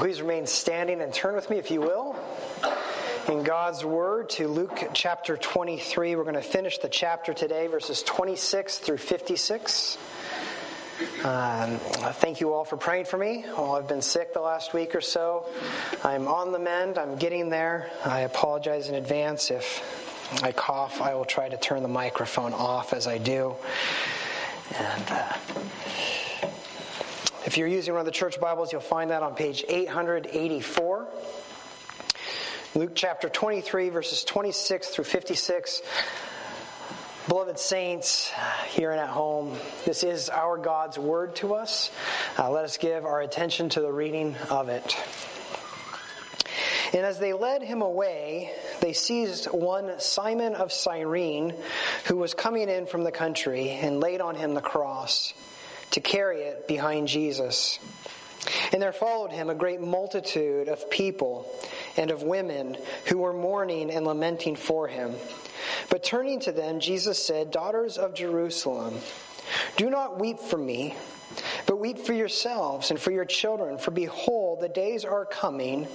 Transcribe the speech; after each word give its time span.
Please 0.00 0.22
remain 0.22 0.46
standing 0.46 1.02
and 1.02 1.12
turn 1.12 1.34
with 1.34 1.50
me, 1.50 1.58
if 1.58 1.70
you 1.70 1.82
will, 1.82 2.16
in 3.28 3.42
God's 3.42 3.84
Word 3.84 4.30
to 4.30 4.48
Luke 4.48 4.88
chapter 4.94 5.36
23. 5.36 6.16
We're 6.16 6.22
going 6.22 6.36
to 6.36 6.40
finish 6.40 6.78
the 6.78 6.88
chapter 6.88 7.34
today, 7.34 7.66
verses 7.66 8.02
26 8.04 8.78
through 8.78 8.96
56. 8.96 9.98
Um, 11.22 11.76
thank 12.14 12.40
you 12.40 12.54
all 12.54 12.64
for 12.64 12.78
praying 12.78 13.04
for 13.04 13.18
me. 13.18 13.44
Well, 13.46 13.74
I've 13.74 13.88
been 13.88 14.00
sick 14.00 14.32
the 14.32 14.40
last 14.40 14.72
week 14.72 14.94
or 14.94 15.02
so. 15.02 15.44
I'm 16.02 16.28
on 16.28 16.52
the 16.52 16.58
mend. 16.58 16.96
I'm 16.96 17.16
getting 17.16 17.50
there. 17.50 17.90
I 18.02 18.20
apologize 18.20 18.88
in 18.88 18.94
advance 18.94 19.50
if 19.50 20.42
I 20.42 20.52
cough. 20.52 21.02
I 21.02 21.14
will 21.14 21.26
try 21.26 21.50
to 21.50 21.58
turn 21.58 21.82
the 21.82 21.88
microphone 21.88 22.54
off 22.54 22.94
as 22.94 23.06
I 23.06 23.18
do. 23.18 23.54
And. 24.78 25.04
Uh, 25.10 25.32
if 27.46 27.56
you're 27.56 27.68
using 27.68 27.94
one 27.94 28.00
of 28.00 28.06
the 28.06 28.12
church 28.12 28.38
Bibles, 28.38 28.70
you'll 28.70 28.82
find 28.82 29.10
that 29.10 29.22
on 29.22 29.34
page 29.34 29.64
884. 29.66 31.08
Luke 32.74 32.92
chapter 32.94 33.28
23, 33.28 33.88
verses 33.88 34.24
26 34.24 34.88
through 34.88 35.04
56. 35.04 35.82
Beloved 37.28 37.58
saints, 37.58 38.30
here 38.68 38.90
and 38.90 39.00
at 39.00 39.08
home, 39.08 39.56
this 39.86 40.02
is 40.02 40.28
our 40.28 40.58
God's 40.58 40.98
word 40.98 41.36
to 41.36 41.54
us. 41.54 41.90
Uh, 42.38 42.50
let 42.50 42.64
us 42.64 42.76
give 42.76 43.04
our 43.06 43.22
attention 43.22 43.70
to 43.70 43.80
the 43.80 43.92
reading 43.92 44.36
of 44.50 44.68
it. 44.68 44.96
And 46.92 47.06
as 47.06 47.18
they 47.18 47.32
led 47.32 47.62
him 47.62 47.82
away, 47.82 48.52
they 48.80 48.92
seized 48.92 49.46
one 49.46 49.98
Simon 49.98 50.54
of 50.54 50.72
Cyrene, 50.72 51.54
who 52.06 52.16
was 52.16 52.34
coming 52.34 52.68
in 52.68 52.86
from 52.86 53.04
the 53.04 53.12
country, 53.12 53.70
and 53.70 54.00
laid 54.00 54.20
on 54.20 54.34
him 54.34 54.54
the 54.54 54.60
cross 54.60 55.32
to 55.92 56.00
carry 56.00 56.42
it 56.42 56.68
behind 56.68 57.08
Jesus. 57.08 57.78
And 58.72 58.80
there 58.80 58.92
followed 58.92 59.32
him 59.32 59.50
a 59.50 59.54
great 59.54 59.80
multitude 59.80 60.68
of 60.68 60.90
people 60.90 61.50
and 61.96 62.10
of 62.10 62.22
women 62.22 62.76
who 63.06 63.18
were 63.18 63.32
mourning 63.32 63.90
and 63.90 64.06
lamenting 64.06 64.56
for 64.56 64.88
him. 64.88 65.14
But 65.90 66.02
turning 66.02 66.40
to 66.40 66.52
them, 66.52 66.80
Jesus 66.80 67.24
said, 67.24 67.50
Daughters 67.50 67.98
of 67.98 68.14
Jerusalem, 68.14 68.94
do 69.76 69.90
not 69.90 70.18
weep 70.18 70.38
for 70.38 70.56
me, 70.56 70.94
but 71.66 71.78
weep 71.78 71.98
for 71.98 72.12
yourselves 72.12 72.90
and 72.90 72.98
for 72.98 73.10
your 73.10 73.24
children. 73.24 73.78
For 73.78 73.90
behold, 73.90 74.60
the 74.60 74.68
days 74.68 75.04
are 75.04 75.24
coming 75.24 75.86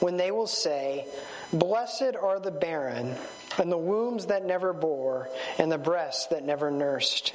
when 0.00 0.16
they 0.16 0.30
will 0.30 0.46
say, 0.46 1.06
Blessed 1.52 2.16
are 2.20 2.40
the 2.40 2.50
barren, 2.50 3.14
and 3.58 3.70
the 3.70 3.78
wombs 3.78 4.26
that 4.26 4.44
never 4.44 4.72
bore, 4.72 5.28
and 5.58 5.70
the 5.70 5.78
breasts 5.78 6.26
that 6.28 6.44
never 6.44 6.70
nursed. 6.70 7.34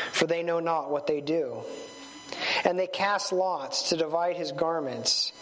for 0.21 0.27
they 0.27 0.43
know 0.43 0.59
not 0.59 0.91
what 0.91 1.07
they 1.07 1.19
do. 1.19 1.63
And 2.63 2.77
they 2.77 2.85
cast 2.85 3.33
lots 3.33 3.89
to 3.89 3.97
divide 3.97 4.37
his 4.37 4.51
garments. 4.51 5.33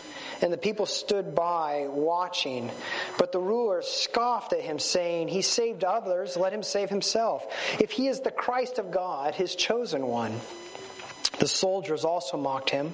And 0.42 0.54
the 0.54 0.58
people 0.58 0.86
stood 0.86 1.36
by 1.36 1.88
watching. 1.90 2.72
But 3.18 3.34
the 3.34 3.42
rulers 3.42 3.90
scoffed 3.90 4.54
at 4.54 4.62
him, 4.62 4.80
saying, 4.80 5.28
He 5.28 5.42
saved 5.42 5.84
others, 5.84 6.38
let 6.38 6.54
him 6.54 6.64
save 6.64 6.90
himself. 6.90 7.46
If 7.82 7.92
he 7.92 8.08
is 8.08 8.22
the 8.22 8.32
Christ 8.32 8.80
of 8.80 8.90
God, 8.90 9.36
his 9.36 9.54
chosen 9.54 10.08
one. 10.08 10.40
The 11.40 11.48
soldiers 11.50 12.06
also 12.06 12.38
mocked 12.38 12.70
him, 12.70 12.94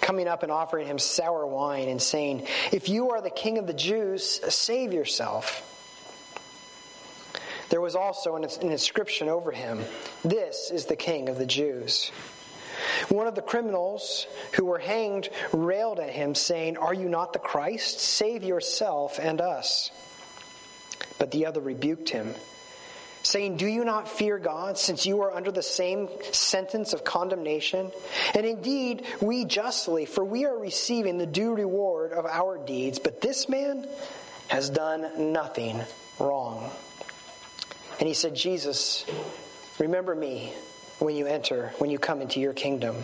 coming 0.00 0.26
up 0.26 0.42
and 0.42 0.50
offering 0.50 0.86
him 0.86 0.98
sour 0.98 1.46
wine 1.46 1.90
and 1.90 2.00
saying, 2.00 2.46
If 2.72 2.88
you 2.88 3.10
are 3.10 3.20
the 3.20 3.28
king 3.28 3.58
of 3.58 3.66
the 3.66 3.74
Jews, 3.74 4.40
save 4.48 4.94
yourself. 4.94 5.66
There 7.70 7.80
was 7.80 7.94
also 7.94 8.36
an 8.36 8.44
inscription 8.62 9.28
over 9.28 9.52
him 9.52 9.84
This 10.24 10.70
is 10.70 10.86
the 10.86 10.96
King 10.96 11.28
of 11.28 11.38
the 11.38 11.46
Jews. 11.46 12.10
One 13.08 13.26
of 13.26 13.34
the 13.34 13.42
criminals 13.42 14.26
who 14.52 14.64
were 14.64 14.78
hanged 14.78 15.28
railed 15.52 16.00
at 16.00 16.10
him, 16.10 16.34
saying, 16.34 16.76
Are 16.76 16.94
you 16.94 17.08
not 17.08 17.32
the 17.32 17.38
Christ? 17.38 18.00
Save 18.00 18.42
yourself 18.42 19.18
and 19.20 19.40
us. 19.40 19.90
But 21.18 21.30
the 21.30 21.46
other 21.46 21.60
rebuked 21.60 22.08
him, 22.08 22.34
saying, 23.22 23.58
Do 23.58 23.66
you 23.66 23.84
not 23.84 24.08
fear 24.08 24.38
God, 24.38 24.78
since 24.78 25.06
you 25.06 25.20
are 25.22 25.32
under 25.32 25.52
the 25.52 25.62
same 25.62 26.08
sentence 26.32 26.92
of 26.92 27.04
condemnation? 27.04 27.90
And 28.34 28.46
indeed, 28.46 29.04
we 29.20 29.44
justly, 29.44 30.06
for 30.06 30.24
we 30.24 30.46
are 30.46 30.58
receiving 30.58 31.18
the 31.18 31.26
due 31.26 31.54
reward 31.54 32.12
of 32.12 32.24
our 32.24 32.58
deeds, 32.58 32.98
but 32.98 33.20
this 33.20 33.48
man 33.48 33.86
has 34.48 34.70
done 34.70 35.32
nothing 35.32 35.80
wrong. 36.18 36.70
And 38.00 38.08
he 38.08 38.14
said, 38.14 38.34
Jesus, 38.34 39.04
remember 39.78 40.14
me 40.14 40.52
when 40.98 41.14
you 41.14 41.26
enter, 41.26 41.72
when 41.78 41.90
you 41.90 41.98
come 41.98 42.22
into 42.22 42.40
your 42.40 42.54
kingdom. 42.54 42.96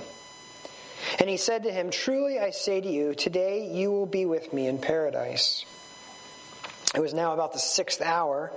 And 1.19 1.29
he 1.29 1.37
said 1.37 1.65
to 1.65 1.71
him, 1.71 1.91
Truly 1.91 2.39
I 2.39 2.51
say 2.51 2.81
to 2.81 2.89
you, 2.89 3.15
today 3.15 3.71
you 3.71 3.93
will 3.93 4.07
be 4.07 4.25
with 4.25 4.53
me 4.55 4.67
in 4.67 4.79
paradise. 4.79 5.67
It 6.95 7.01
was 7.01 7.13
now 7.13 7.35
about 7.35 7.53
the 7.53 7.59
sixth 7.59 8.01
hour, 8.01 8.51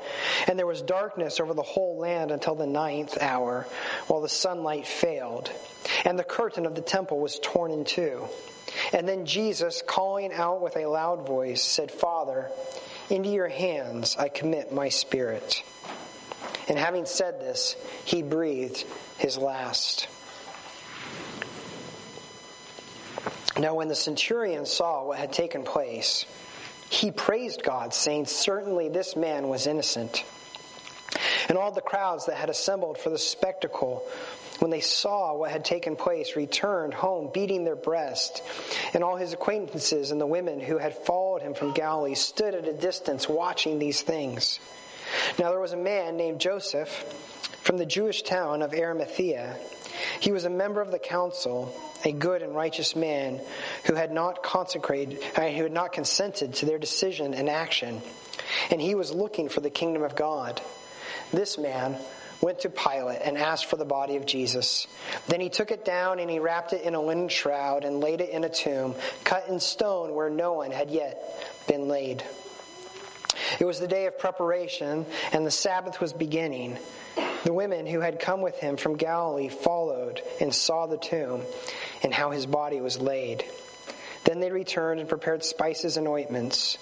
and 0.48 0.58
there 0.58 0.66
was 0.66 0.82
darkness 0.82 1.42
over 1.42 1.54
the 1.54 1.62
whole 1.62 1.98
land 1.98 2.32
until 2.32 2.56
the 2.56 2.68
ninth 2.68 3.18
hour, 3.20 3.68
while 4.08 4.22
the 4.22 4.30
sunlight 4.30 4.88
failed, 4.88 5.52
and 6.06 6.18
the 6.18 6.24
curtain 6.24 6.66
of 6.66 6.74
the 6.74 6.82
temple 6.82 7.20
was 7.20 7.38
torn 7.40 7.72
in 7.72 7.84
two. 7.84 8.24
And 8.94 9.06
then 9.10 9.26
Jesus, 9.26 9.84
calling 9.86 10.32
out 10.32 10.62
with 10.62 10.78
a 10.78 10.86
loud 10.86 11.28
voice, 11.28 11.62
said, 11.62 11.92
Father, 11.92 12.50
into 13.10 13.30
your 13.30 13.50
hands 13.50 14.16
I 14.18 14.30
commit 14.30 14.72
my 14.72 14.88
spirit. 14.88 15.62
And 16.70 16.78
having 16.78 17.06
said 17.06 17.40
this, 17.40 17.76
he 18.06 18.22
breathed 18.22 18.86
his 19.18 19.38
last. 19.38 20.08
Now, 23.58 23.74
when 23.74 23.88
the 23.88 23.96
centurion 23.96 24.66
saw 24.66 25.04
what 25.04 25.18
had 25.18 25.34
taken 25.34 25.64
place, 25.64 26.26
he 26.90 27.12
praised 27.12 27.64
God, 27.64 27.94
saying, 27.94 28.28
Certainly 28.28 28.90
this 28.90 29.16
man 29.16 29.50
was 29.50 29.68
innocent. 29.68 30.24
And 31.50 31.58
all 31.58 31.72
the 31.72 31.82
crowds 31.82 32.28
that 32.28 32.36
had 32.36 32.50
assembled 32.50 33.00
for 33.00 33.10
the 33.10 33.18
spectacle, 33.18 34.04
when 34.60 34.70
they 34.70 34.82
saw 34.82 35.36
what 35.36 35.52
had 35.52 35.66
taken 35.66 35.96
place, 35.96 36.36
returned 36.36 36.94
home 36.94 37.32
beating 37.34 37.64
their 37.64 37.76
breast. 37.76 38.44
And 38.94 39.04
all 39.04 39.16
his 39.16 39.34
acquaintances 39.34 40.12
and 40.12 40.22
the 40.22 40.28
women 40.28 40.60
who 40.60 40.78
had 40.78 40.96
followed 40.96 41.42
him 41.42 41.56
from 41.56 41.74
Galilee 41.74 42.14
stood 42.14 42.54
at 42.54 42.68
a 42.68 42.74
distance 42.74 43.28
watching 43.28 43.80
these 43.80 44.02
things. 44.02 44.60
Now 45.38 45.50
there 45.50 45.60
was 45.60 45.74
a 45.74 45.78
man 45.78 46.18
named 46.18 46.40
Joseph 46.40 46.90
from 47.62 47.78
the 47.78 47.86
Jewish 47.86 48.24
town 48.24 48.62
of 48.62 48.74
Arimathea. 48.74 49.56
He 50.20 50.32
was 50.32 50.46
a 50.46 50.50
member 50.50 50.82
of 50.82 50.92
the 50.92 51.00
council, 51.00 51.76
a 52.04 52.12
good 52.12 52.42
and 52.42 52.56
righteous 52.56 52.96
man 52.96 53.40
who 53.86 53.96
had 53.96 54.12
not 54.12 54.44
consecrated, 54.44 55.20
uh, 55.36 55.48
who 55.50 55.64
had 55.64 55.72
not 55.72 55.94
consented 55.94 56.56
to 56.56 56.66
their 56.66 56.80
decision 56.80 57.34
and 57.34 57.50
action, 57.50 58.02
and 58.72 58.82
he 58.82 58.96
was 58.96 59.12
looking 59.12 59.50
for 59.50 59.62
the 59.62 59.70
kingdom 59.70 60.04
of 60.04 60.16
God. 60.16 60.62
This 61.32 61.58
man 61.58 61.96
went 62.42 62.62
to 62.62 62.70
Pilate 62.70 63.22
and 63.24 63.38
asked 63.38 63.66
for 63.66 63.76
the 63.76 63.86
body 63.86 64.16
of 64.16 64.26
Jesus. 64.26 64.88
Then 65.28 65.42
he 65.42 65.50
took 65.50 65.72
it 65.72 65.84
down 65.84 66.20
and 66.20 66.30
he 66.30 66.40
wrapped 66.40 66.74
it 66.74 66.82
in 66.84 66.96
a 66.96 67.02
linen 67.02 67.28
shroud 67.30 67.84
and 67.84 68.00
laid 68.00 68.22
it 68.22 68.30
in 68.30 68.44
a 68.44 68.50
tomb 68.50 68.96
cut 69.24 69.48
in 69.50 69.60
stone 69.60 70.16
where 70.16 70.30
no 70.30 70.54
one 70.54 70.72
had 70.72 70.90
yet 70.90 71.22
been 71.68 71.88
laid. 71.88 72.24
It 73.60 73.66
was 73.66 73.80
the 73.80 73.88
day 73.88 74.06
of 74.06 74.20
preparation, 74.20 75.06
and 75.32 75.46
the 75.46 75.52
Sabbath 75.52 76.00
was 76.00 76.14
beginning. 76.14 76.78
The 77.44 77.54
women 77.54 77.86
who 77.86 78.02
had 78.02 78.20
come 78.20 78.42
with 78.42 78.58
him 78.60 78.78
from 78.78 78.98
Galilee 78.98 79.50
followed 79.50 80.22
and 80.42 80.54
saw 80.54 80.88
the 80.88 80.98
tomb 80.98 81.42
and 82.04 82.14
how 82.14 82.32
his 82.32 82.46
body 82.46 82.82
was 82.82 83.00
laid. 83.00 83.46
Then 84.26 84.40
they 84.40 84.52
returned 84.52 85.00
and 85.00 85.08
prepared 85.08 85.44
spices 85.44 85.98
and 85.98 86.08
ointments. 86.08 86.78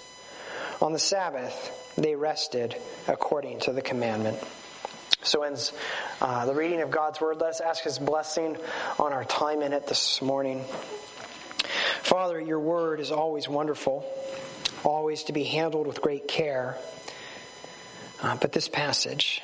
On 0.82 0.92
the 0.92 0.98
Sabbath, 0.98 1.94
they 1.96 2.14
rested 2.14 2.76
according 3.06 3.60
to 3.60 3.72
the 3.72 3.82
commandment. 3.82 4.38
So 5.22 5.42
ends 5.42 5.72
uh, 6.20 6.46
the 6.46 6.54
reading 6.54 6.80
of 6.80 6.90
God's 6.90 7.20
word. 7.20 7.38
Let 7.38 7.50
us 7.50 7.60
ask 7.60 7.82
his 7.82 7.98
blessing 7.98 8.56
on 8.98 9.12
our 9.12 9.24
time 9.24 9.62
in 9.62 9.72
it 9.72 9.86
this 9.86 10.22
morning. 10.22 10.64
Father, 12.02 12.40
your 12.40 12.60
word 12.60 13.00
is 13.00 13.10
always 13.10 13.48
wonderful 13.48 14.04
always 14.84 15.24
to 15.24 15.32
be 15.32 15.44
handled 15.44 15.86
with 15.86 16.00
great 16.00 16.28
care. 16.28 16.76
Uh, 18.20 18.36
but 18.40 18.52
this 18.52 18.68
passage, 18.68 19.42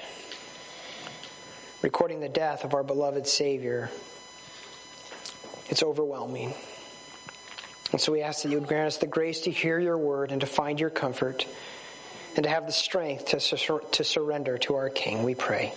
recording 1.82 2.20
the 2.20 2.28
death 2.28 2.64
of 2.64 2.74
our 2.74 2.82
beloved 2.82 3.26
Savior, 3.26 3.90
it's 5.68 5.82
overwhelming. 5.82 6.54
And 7.92 8.00
so 8.00 8.10
we 8.10 8.22
ask 8.22 8.42
that 8.42 8.50
you 8.50 8.58
would 8.58 8.68
grant 8.68 8.88
us 8.88 8.96
the 8.96 9.06
grace 9.06 9.42
to 9.42 9.50
hear 9.50 9.78
your 9.78 9.96
word 9.96 10.32
and 10.32 10.40
to 10.40 10.46
find 10.46 10.80
your 10.80 10.90
comfort 10.90 11.46
and 12.36 12.42
to 12.42 12.50
have 12.50 12.66
the 12.66 12.72
strength 12.72 13.26
to, 13.26 13.40
sur- 13.40 13.78
to 13.92 14.02
surrender 14.02 14.58
to 14.58 14.74
our 14.74 14.90
King. 14.90 15.22
We 15.22 15.36
pray. 15.36 15.72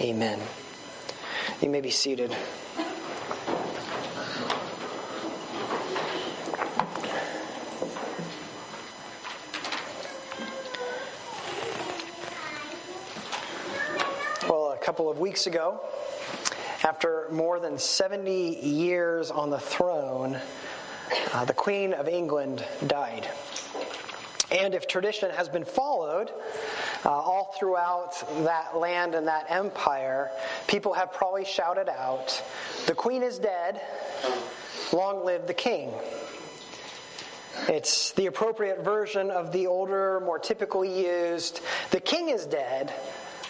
Amen. 0.00 0.38
You 1.62 1.70
may 1.70 1.80
be 1.80 1.90
seated. 1.90 2.36
Weeks 15.18 15.46
ago, 15.46 15.80
after 16.84 17.28
more 17.30 17.58
than 17.60 17.78
70 17.78 18.60
years 18.64 19.30
on 19.30 19.50
the 19.50 19.58
throne, 19.58 20.40
uh, 21.32 21.44
the 21.44 21.54
Queen 21.54 21.92
of 21.92 22.08
England 22.08 22.64
died. 22.86 23.28
And 24.50 24.74
if 24.74 24.86
tradition 24.86 25.30
has 25.30 25.48
been 25.48 25.64
followed 25.64 26.30
uh, 27.04 27.10
all 27.10 27.54
throughout 27.58 28.18
that 28.44 28.76
land 28.76 29.14
and 29.14 29.26
that 29.26 29.46
empire, 29.50 30.30
people 30.66 30.94
have 30.94 31.12
probably 31.12 31.44
shouted 31.44 31.88
out, 31.88 32.42
The 32.86 32.94
Queen 32.94 33.22
is 33.22 33.38
dead, 33.38 33.80
long 34.92 35.24
live 35.24 35.46
the 35.46 35.54
King. 35.54 35.92
It's 37.68 38.12
the 38.12 38.26
appropriate 38.26 38.82
version 38.84 39.30
of 39.30 39.52
the 39.52 39.66
older, 39.66 40.20
more 40.20 40.38
typically 40.38 41.06
used, 41.06 41.60
The 41.90 42.00
King 42.00 42.30
is 42.30 42.46
dead, 42.46 42.92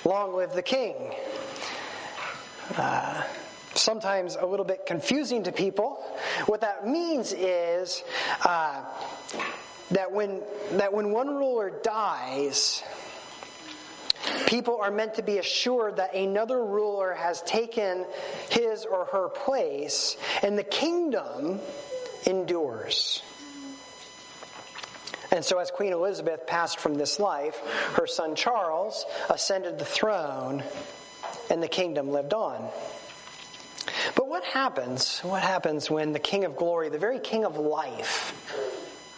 long 0.05 0.35
live 0.35 0.53
the 0.53 0.62
King. 0.62 1.14
Uh, 2.76 3.23
sometimes 3.75 4.37
a 4.37 4.44
little 4.44 4.65
bit 4.65 4.87
confusing 4.87 5.44
to 5.44 5.53
people. 5.53 6.03
What 6.47 6.61
that 6.62 6.87
means 6.87 7.32
is 7.32 8.03
uh, 8.44 8.85
that 9.91 10.12
when 10.12 10.43
that 10.73 10.93
when 10.93 11.12
one 11.12 11.29
ruler 11.29 11.70
dies, 11.82 12.82
people 14.47 14.81
are 14.81 14.91
meant 14.91 15.15
to 15.15 15.23
be 15.23 15.38
assured 15.38 15.97
that 15.97 16.15
another 16.15 16.65
ruler 16.65 17.15
has 17.15 17.43
taken 17.43 18.05
his 18.50 18.85
or 18.85 19.06
her 19.06 19.29
place, 19.29 20.17
and 20.43 20.59
the 20.59 20.64
kingdom 20.64 21.61
endures. 22.26 23.23
And 25.31 25.44
so, 25.44 25.59
as 25.59 25.71
Queen 25.71 25.93
Elizabeth 25.93 26.47
passed 26.47 26.81
from 26.81 26.94
this 26.94 27.21
life, 27.21 27.61
her 27.94 28.06
son 28.06 28.35
Charles 28.35 29.05
ascended 29.29 29.79
the 29.79 29.85
throne, 29.85 30.62
and 31.50 31.62
the 31.62 31.69
kingdom 31.69 32.11
lived 32.11 32.35
on. 32.35 32.69
But 34.15 34.29
what 34.29 34.45
happens? 34.45 35.21
What 35.21 35.43
happens 35.43 35.91
when 35.91 36.12
the 36.12 36.19
King 36.19 36.45
of 36.45 36.56
Glory, 36.56 36.89
the 36.89 36.99
very 36.99 37.19
King 37.19 37.45
of 37.45 37.56
life, 37.56 38.35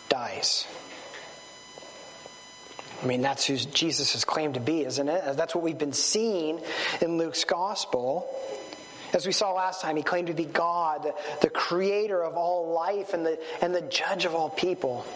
dies? 0.09 0.67
I 3.03 3.07
mean, 3.07 3.23
that's 3.23 3.47
who 3.47 3.57
Jesus 3.57 4.15
is 4.15 4.25
claimed 4.25 4.55
to 4.55 4.61
be, 4.61 4.85
isn't 4.85 5.09
it? 5.09 5.37
That's 5.37 5.55
what 5.55 5.65
we've 5.65 5.79
been 5.79 5.93
seeing 5.93 6.61
in 7.01 7.17
Luke's 7.17 7.45
gospel. 7.45 8.29
As 9.15 9.27
we 9.27 9.33
saw 9.33 9.53
last 9.53 9.81
time, 9.81 9.97
he 9.97 10.03
claimed 10.03 10.29
to 10.29 10.35
be 10.35 10.45
God, 10.45 11.05
the, 11.05 11.15
the 11.41 11.51
creator 11.51 12.23
of 12.23 12.37
all 12.37 12.73
life 12.73 13.15
and 13.15 13.25
the, 13.25 13.41
and 13.61 13.75
the 13.75 13.81
judge 13.81 14.25
of 14.25 14.35
all 14.35 14.51
people. 14.51 15.07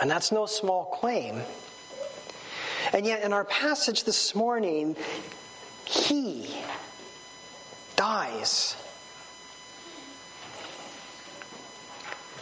And 0.00 0.10
that's 0.10 0.32
no 0.32 0.46
small 0.46 0.84
claim. 0.86 1.40
And 2.92 3.06
yet, 3.06 3.22
in 3.22 3.32
our 3.32 3.44
passage 3.44 4.04
this 4.04 4.34
morning, 4.34 4.96
he 5.84 6.54
dies. 7.96 8.76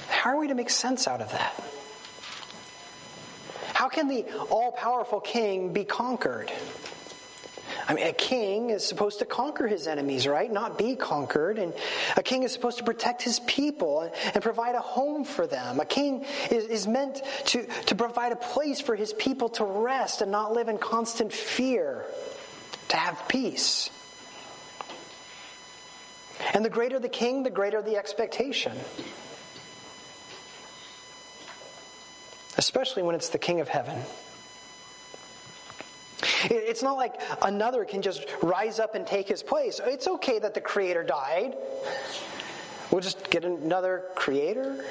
How 0.09 0.31
are 0.31 0.39
we 0.39 0.49
to 0.49 0.55
make 0.55 0.71
sense 0.71 1.09
out 1.09 1.21
of 1.21 1.31
that? 1.33 1.55
How 3.75 3.89
can 3.89 4.09
the 4.09 4.27
all 4.51 4.73
powerful 4.73 5.21
king 5.21 5.73
be 5.73 5.85
conquered? 5.85 6.53
I 7.89 7.95
mean, 7.95 8.07
a 8.07 8.13
king 8.13 8.71
is 8.71 8.87
supposed 8.87 9.19
to 9.19 9.25
conquer 9.25 9.67
his 9.67 9.87
enemies, 9.87 10.27
right? 10.27 10.53
Not 10.53 10.79
be 10.79 10.95
conquered. 10.95 11.59
And 11.59 11.73
a 12.17 12.23
king 12.23 12.43
is 12.43 12.53
supposed 12.53 12.79
to 12.79 12.85
protect 12.85 13.23
his 13.23 13.41
people 13.41 14.13
and 14.35 14.43
provide 14.43 14.77
a 14.77 14.81
home 14.81 15.25
for 15.25 15.47
them. 15.47 15.81
A 15.81 15.85
king 15.85 16.25
is, 16.51 16.67
is 16.67 16.87
meant 16.87 17.23
to, 17.47 17.67
to 17.87 17.95
provide 17.95 18.31
a 18.31 18.37
place 18.37 18.81
for 18.81 18.95
his 18.95 19.13
people 19.15 19.49
to 19.51 19.65
rest 19.65 20.21
and 20.21 20.31
not 20.31 20.53
live 20.53 20.69
in 20.69 20.79
constant 20.79 21.33
fear, 21.33 22.05
to 22.91 22.97
have 22.97 23.29
peace. 23.29 23.91
And 26.55 26.65
the 26.65 26.71
greater 26.71 26.99
the 26.99 27.09
king, 27.09 27.43
the 27.43 27.51
greater 27.51 27.83
the 27.83 27.97
expectation. 27.97 28.73
Especially 32.57 33.03
when 33.03 33.15
it's 33.15 33.29
the 33.31 33.39
king 33.39 33.61
of 33.61 33.69
heaven. 33.69 33.99
It's 36.45 36.83
not 36.83 36.97
like 36.97 37.21
another 37.43 37.85
can 37.85 38.03
just 38.03 38.27
rise 38.43 38.79
up 38.79 38.95
and 38.95 39.07
take 39.07 39.29
his 39.29 39.43
place. 39.43 39.81
It's 39.85 40.09
okay 40.09 40.39
that 40.39 40.55
the 40.55 40.61
creator 40.61 41.03
died. 41.03 41.57
We'll 42.91 43.03
just 43.03 43.31
get 43.31 43.45
another 43.45 44.05
creator. 44.15 44.85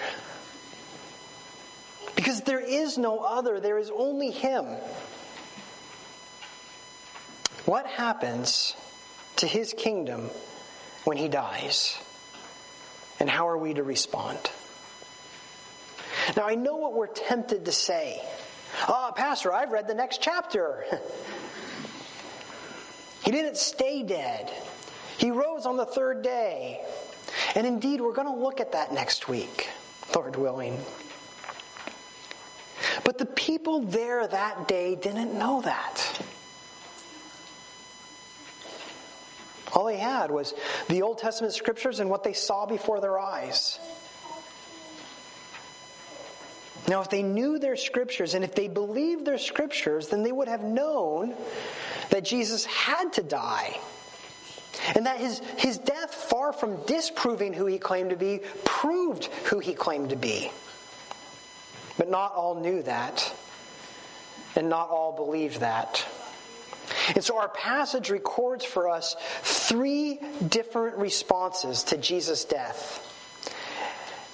Because 2.15 2.41
there 2.41 2.59
is 2.59 2.97
no 2.97 3.19
other, 3.19 3.59
there 3.59 3.77
is 3.77 3.91
only 3.91 4.31
him. 4.31 4.65
What 7.65 7.85
happens 7.85 8.75
to 9.37 9.47
his 9.47 9.73
kingdom 9.73 10.29
when 11.03 11.17
he 11.17 11.27
dies? 11.27 11.97
And 13.19 13.29
how 13.29 13.49
are 13.49 13.57
we 13.57 13.73
to 13.73 13.83
respond? 13.83 14.39
Now, 16.37 16.47
I 16.47 16.55
know 16.55 16.77
what 16.77 16.93
we're 16.93 17.07
tempted 17.07 17.65
to 17.65 17.71
say. 17.71 18.21
Ah, 18.87 19.09
oh, 19.09 19.13
Pastor, 19.13 19.51
I've 19.51 19.71
read 19.71 19.87
the 19.87 19.93
next 19.93 20.21
chapter. 20.21 20.85
he 23.23 23.31
didn't 23.31 23.57
stay 23.57 24.03
dead, 24.03 24.51
he 25.17 25.31
rose 25.31 25.65
on 25.65 25.77
the 25.77 25.85
third 25.85 26.21
day. 26.21 26.81
And 27.55 27.65
indeed, 27.65 28.01
we're 28.01 28.13
going 28.13 28.27
to 28.27 28.41
look 28.41 28.59
at 28.59 28.73
that 28.73 28.93
next 28.93 29.27
week, 29.27 29.69
Lord 30.15 30.35
willing. 30.35 30.79
But 33.03 33.17
the 33.17 33.25
people 33.25 33.81
there 33.81 34.25
that 34.25 34.67
day 34.67 34.95
didn't 34.95 35.37
know 35.37 35.61
that. 35.61 36.21
All 39.73 39.85
they 39.85 39.97
had 39.97 40.31
was 40.31 40.53
the 40.87 41.01
Old 41.01 41.19
Testament 41.19 41.53
scriptures 41.53 41.99
and 41.99 42.09
what 42.09 42.23
they 42.23 42.33
saw 42.33 42.65
before 42.65 43.01
their 43.01 43.19
eyes. 43.19 43.79
Now, 46.87 47.01
if 47.01 47.09
they 47.09 47.21
knew 47.21 47.59
their 47.59 47.75
scriptures 47.75 48.33
and 48.33 48.43
if 48.43 48.55
they 48.55 48.67
believed 48.67 49.25
their 49.25 49.37
scriptures, 49.37 50.07
then 50.07 50.23
they 50.23 50.31
would 50.31 50.47
have 50.47 50.63
known 50.63 51.35
that 52.09 52.25
Jesus 52.25 52.65
had 52.65 53.13
to 53.13 53.23
die. 53.23 53.79
And 54.95 55.05
that 55.05 55.17
his, 55.17 55.39
his 55.57 55.77
death, 55.77 56.13
far 56.13 56.51
from 56.51 56.77
disproving 56.85 57.53
who 57.53 57.65
he 57.65 57.77
claimed 57.77 58.09
to 58.09 58.15
be, 58.15 58.39
proved 58.63 59.25
who 59.45 59.59
he 59.59 59.73
claimed 59.73 60.09
to 60.09 60.15
be. 60.15 60.51
But 61.97 62.09
not 62.09 62.33
all 62.33 62.55
knew 62.55 62.81
that, 62.83 63.35
and 64.55 64.69
not 64.69 64.89
all 64.89 65.11
believed 65.11 65.59
that. 65.59 66.05
And 67.15 67.23
so 67.23 67.37
our 67.37 67.49
passage 67.49 68.09
records 68.09 68.65
for 68.65 68.89
us 68.89 69.15
three 69.41 70.19
different 70.47 70.97
responses 70.97 71.83
to 71.85 71.97
Jesus' 71.97 72.45
death. 72.45 73.05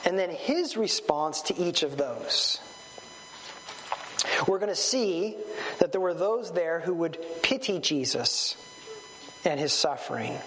And 0.05 0.20
then 0.20 0.29
his 0.29 0.77
response 0.77 1.41
to 1.44 1.55
each 1.58 1.84
of 1.84 1.98
those. 1.98 2.60
We're 4.48 4.60
going 4.60 4.70
to 4.70 4.75
see 4.75 5.38
that 5.79 5.91
there 5.91 6.01
were 6.01 6.13
those 6.13 6.51
there 6.51 6.79
who 6.79 6.94
would 6.96 7.17
pity 7.41 7.79
Jesus 7.79 8.55
and 9.44 9.60
his 9.60 9.74
suffering. 9.74 10.38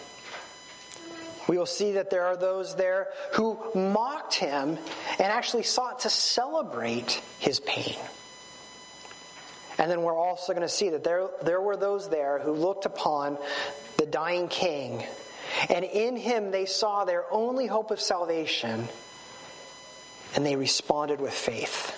We 1.49 1.57
will 1.57 1.67
see 1.67 1.93
that 1.93 2.11
there 2.11 2.25
are 2.25 2.37
those 2.37 2.77
there 2.77 3.09
who 3.33 3.59
mocked 3.75 4.35
him 4.35 4.77
and 5.19 5.21
actually 5.21 5.63
sought 5.63 6.01
to 6.01 6.11
celebrate 6.11 7.23
his 7.39 7.59
pain. 7.61 7.97
And 9.79 9.91
then 9.91 10.03
we're 10.03 10.17
also 10.17 10.53
going 10.53 10.67
to 10.67 10.69
see 10.69 10.91
that 10.91 11.05
there, 11.05 11.29
there 11.43 11.61
were 11.61 11.77
those 11.77 12.09
there 12.09 12.41
who 12.41 12.53
looked 12.53 12.85
upon 12.85 13.39
the 13.97 14.07
dying 14.07 14.49
king, 14.49 15.05
and 15.69 15.85
in 15.85 16.17
him 16.17 16.51
they 16.51 16.67
saw 16.67 17.05
their 17.05 17.25
only 17.33 17.67
hope 17.67 17.91
of 17.91 18.01
salvation, 18.01 18.89
and 20.35 20.45
they 20.45 20.57
responded 20.57 21.21
with 21.21 21.33
faith. 21.33 21.95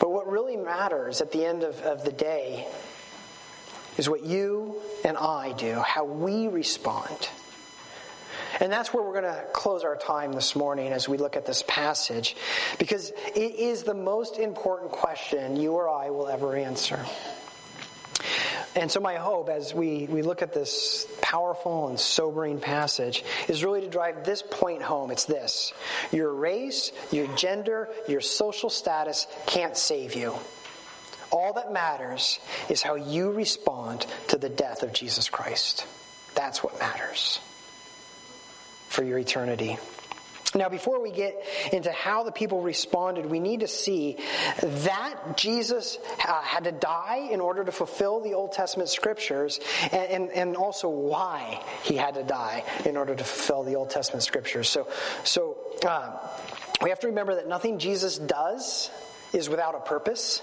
But 0.00 0.10
what 0.10 0.28
really 0.28 0.56
matters 0.56 1.20
at 1.20 1.32
the 1.32 1.44
end 1.44 1.62
of, 1.62 1.80
of 1.82 2.04
the 2.04 2.12
day 2.12 2.66
is 3.96 4.08
what 4.08 4.24
you 4.24 4.76
and 5.04 5.16
I 5.16 5.52
do, 5.52 5.74
how 5.74 6.04
we 6.04 6.48
respond. 6.48 7.28
And 8.60 8.72
that's 8.72 8.92
where 8.92 9.02
we're 9.02 9.20
going 9.20 9.34
to 9.34 9.44
close 9.52 9.84
our 9.84 9.96
time 9.96 10.32
this 10.32 10.56
morning 10.56 10.92
as 10.92 11.08
we 11.08 11.16
look 11.16 11.36
at 11.36 11.46
this 11.46 11.62
passage, 11.66 12.36
because 12.78 13.10
it 13.34 13.54
is 13.54 13.84
the 13.84 13.94
most 13.94 14.38
important 14.38 14.90
question 14.90 15.56
you 15.56 15.72
or 15.74 15.88
I 15.88 16.10
will 16.10 16.28
ever 16.28 16.56
answer. 16.56 17.04
And 18.74 18.90
so, 18.90 19.00
my 19.00 19.14
hope 19.14 19.48
as 19.48 19.72
we, 19.72 20.06
we 20.06 20.22
look 20.22 20.42
at 20.42 20.52
this 20.52 21.06
powerful 21.22 21.88
and 21.88 21.98
sobering 21.98 22.60
passage 22.60 23.24
is 23.48 23.64
really 23.64 23.80
to 23.80 23.88
drive 23.88 24.24
this 24.24 24.42
point 24.42 24.82
home. 24.82 25.10
It's 25.10 25.24
this 25.24 25.72
your 26.12 26.32
race, 26.32 26.92
your 27.10 27.26
gender, 27.36 27.88
your 28.08 28.20
social 28.20 28.70
status 28.70 29.26
can't 29.46 29.76
save 29.76 30.14
you. 30.14 30.34
All 31.30 31.54
that 31.54 31.72
matters 31.72 32.40
is 32.68 32.82
how 32.82 32.94
you 32.94 33.30
respond 33.32 34.06
to 34.28 34.38
the 34.38 34.48
death 34.48 34.82
of 34.82 34.92
Jesus 34.92 35.28
Christ. 35.28 35.86
That's 36.34 36.62
what 36.62 36.78
matters 36.78 37.40
for 38.98 39.04
your 39.04 39.18
eternity. 39.18 39.78
Now, 40.56 40.68
before 40.68 41.00
we 41.00 41.12
get 41.12 41.40
into 41.72 41.92
how 41.92 42.24
the 42.24 42.32
people 42.32 42.62
responded, 42.62 43.26
we 43.26 43.38
need 43.38 43.60
to 43.60 43.68
see 43.68 44.16
that 44.60 45.36
Jesus 45.36 45.98
uh, 46.26 46.42
had 46.42 46.64
to 46.64 46.72
die 46.72 47.28
in 47.30 47.40
order 47.40 47.62
to 47.62 47.70
fulfill 47.70 48.18
the 48.18 48.34
Old 48.34 48.50
Testament 48.50 48.88
scriptures, 48.88 49.60
and, 49.92 50.10
and, 50.10 50.30
and, 50.30 50.56
also 50.56 50.88
why 50.88 51.62
he 51.84 51.94
had 51.94 52.14
to 52.14 52.24
die 52.24 52.64
in 52.84 52.96
order 52.96 53.14
to 53.14 53.22
fulfill 53.22 53.62
the 53.62 53.76
Old 53.76 53.90
Testament 53.90 54.24
scriptures. 54.24 54.68
So, 54.68 54.88
so 55.22 55.56
uh, 55.86 56.18
we 56.82 56.90
have 56.90 56.98
to 57.00 57.06
remember 57.06 57.36
that 57.36 57.46
nothing 57.46 57.78
Jesus 57.78 58.18
does 58.18 58.90
is 59.32 59.48
without 59.48 59.76
a 59.76 59.80
purpose. 59.80 60.42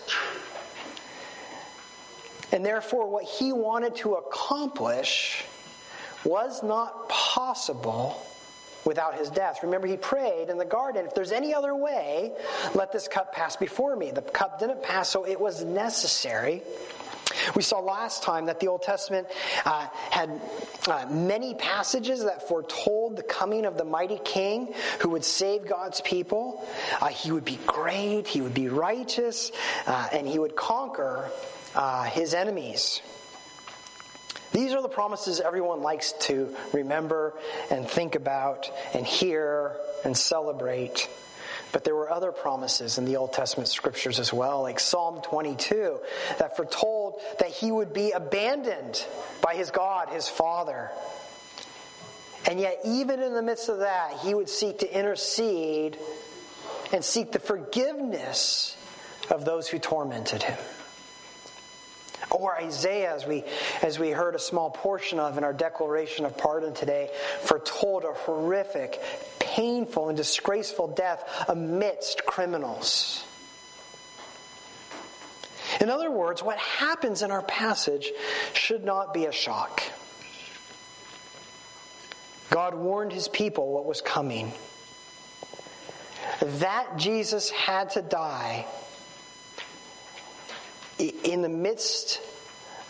And 2.54 2.66
therefore, 2.66 3.10
what 3.10 3.26
he 3.26 3.52
wanted 3.52 3.96
to 3.98 4.14
accomplish 4.14 5.44
was 6.24 6.64
not 6.64 7.10
possible 7.10 8.26
without 8.86 9.18
his 9.18 9.30
death. 9.30 9.60
Remember, 9.64 9.88
he 9.88 9.98
prayed 9.98 10.50
in 10.50 10.58
the 10.58 10.66
garden, 10.66 11.06
if 11.06 11.14
there's 11.14 11.32
any 11.32 11.54
other 11.54 11.76
way, 11.76 12.32
let 12.74 12.92
this 12.92 13.08
cup 13.08 13.34
pass 13.34 13.56
before 13.56 13.96
me. 13.96 14.12
The 14.12 14.22
cup 14.22 14.60
didn't 14.60 14.84
pass, 14.84 15.10
so 15.10 15.26
it 15.26 15.40
was 15.40 15.64
necessary. 15.64 16.62
We 17.56 17.64
saw 17.64 17.80
last 17.80 18.24
time 18.24 18.46
that 18.46 18.60
the 18.60 18.68
Old 18.68 18.84
Testament 18.84 19.28
uh, 19.66 19.88
had 20.12 20.40
uh, 20.88 21.08
many 21.10 21.56
passages 21.56 22.24
that 22.24 22.48
foretold 22.48 23.18
the 23.18 23.24
coming 23.24 23.66
of 23.66 23.78
the 23.78 23.84
mighty 23.84 24.20
king 24.24 24.74
who 25.00 25.10
would 25.10 25.24
save 25.24 25.68
God's 25.68 26.02
people. 26.02 26.66
Uh, 27.02 27.08
he 27.08 27.32
would 27.32 27.46
be 27.46 27.60
great, 27.66 28.28
he 28.28 28.42
would 28.42 28.54
be 28.54 28.70
righteous, 28.70 29.52
uh, 29.88 30.08
and 30.14 30.28
he 30.28 30.38
would 30.38 30.56
conquer 30.56 31.30
uh, 31.74 32.04
his 32.04 32.34
enemies. 32.34 33.02
These 34.56 34.72
are 34.72 34.82
the 34.82 34.88
promises 34.88 35.42
everyone 35.42 35.82
likes 35.82 36.14
to 36.14 36.56
remember 36.72 37.34
and 37.70 37.86
think 37.86 38.16
about 38.16 38.72
and 38.94 39.06
hear 39.06 39.76
and 40.06 40.16
celebrate. 40.16 41.10
But 41.74 41.84
there 41.84 41.94
were 41.94 42.10
other 42.10 42.32
promises 42.32 42.98
in 42.98 43.04
the 43.04 43.18
Old 43.18 43.34
Testament 43.34 43.68
scriptures 43.68 44.18
as 44.18 44.32
well, 44.32 44.62
like 44.62 44.80
Psalm 44.80 45.22
22, 45.24 46.00
that 46.40 46.56
foretold 46.56 47.20
that 47.40 47.50
he 47.50 47.70
would 47.70 47.92
be 47.92 48.12
abandoned 48.12 49.06
by 49.42 49.56
his 49.56 49.72
God, 49.72 50.08
his 50.08 50.30
Father. 50.30 50.90
And 52.48 52.58
yet, 52.58 52.80
even 52.86 53.22
in 53.22 53.34
the 53.34 53.42
midst 53.42 53.68
of 53.68 53.80
that, 53.80 54.20
he 54.20 54.34
would 54.34 54.48
seek 54.48 54.80
to 54.80 54.98
intercede 54.98 55.98
and 56.94 57.04
seek 57.04 57.34
the 57.34 57.40
forgiveness 57.40 58.78
of 59.30 59.44
those 59.44 59.68
who 59.68 59.80
tormented 59.80 60.44
him. 60.44 60.58
Or 62.36 62.56
Isaiah, 62.58 63.16
as 63.16 63.26
we, 63.26 63.44
as 63.82 63.98
we 63.98 64.10
heard 64.10 64.36
a 64.36 64.40
small 64.40 64.70
portion 64.70 65.20
of 65.20 65.38
in 65.38 65.44
our 65.44 65.54
declaration 65.54 66.26
of 66.26 66.38
pardon 66.38 66.74
today, 66.74 67.10
foretold 67.42 68.04
a 68.04 68.14
horrific, 68.14 69.02
painful, 69.40 70.10
and 70.10 70.18
disgraceful 70.18 70.88
death 70.88 71.46
amidst 71.48 72.26
criminals. 72.26 73.24
In 75.80 75.90
other 75.90 76.12
words, 76.12 76.44
what 76.44 76.58
happens 76.58 77.22
in 77.22 77.32
our 77.32 77.42
passage 77.42 78.12
should 78.54 78.84
not 78.84 79.14
be 79.14 79.26
a 79.26 79.32
shock. 79.32 79.82
God 82.50 82.76
warned 82.76 83.12
his 83.12 83.28
people 83.28 83.74
what 83.74 83.86
was 83.86 84.02
coming. 84.02 84.52
That 86.42 86.98
Jesus 86.98 87.50
had 87.50 87.92
to 87.92 88.02
die 88.02 88.66
in 91.00 91.42
the 91.42 91.50
midst 91.50 92.22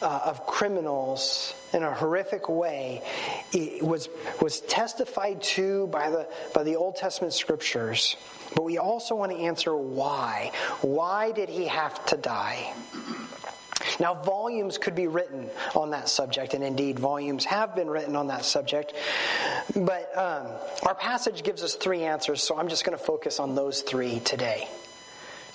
uh, 0.01 0.21
of 0.25 0.45
criminals 0.45 1.53
in 1.73 1.83
a 1.83 1.93
horrific 1.93 2.49
way 2.49 3.01
it 3.53 3.81
was 3.81 4.09
was 4.41 4.59
testified 4.61 5.41
to 5.41 5.87
by 5.87 6.09
the 6.09 6.27
by 6.53 6.63
the 6.63 6.75
Old 6.75 6.95
Testament 6.95 7.33
scriptures 7.33 8.17
but 8.55 8.63
we 8.63 8.77
also 8.77 9.15
want 9.15 9.31
to 9.31 9.37
answer 9.37 9.75
why 9.75 10.51
why 10.81 11.31
did 11.31 11.49
he 11.49 11.65
have 11.67 12.05
to 12.07 12.17
die 12.17 12.73
now, 13.99 14.13
volumes 14.13 14.77
could 14.77 14.95
be 14.95 15.07
written 15.07 15.49
on 15.75 15.91
that 15.91 16.09
subject, 16.09 16.53
and 16.53 16.63
indeed, 16.63 16.99
volumes 16.99 17.45
have 17.45 17.75
been 17.75 17.89
written 17.89 18.15
on 18.15 18.27
that 18.27 18.45
subject. 18.45 18.93
But 19.75 20.17
um, 20.17 20.47
our 20.85 20.95
passage 20.95 21.43
gives 21.43 21.63
us 21.63 21.75
three 21.75 22.03
answers, 22.03 22.43
so 22.43 22.57
I'm 22.57 22.67
just 22.67 22.83
going 22.83 22.97
to 22.97 23.03
focus 23.03 23.39
on 23.39 23.55
those 23.55 23.81
three 23.81 24.19
today. 24.19 24.67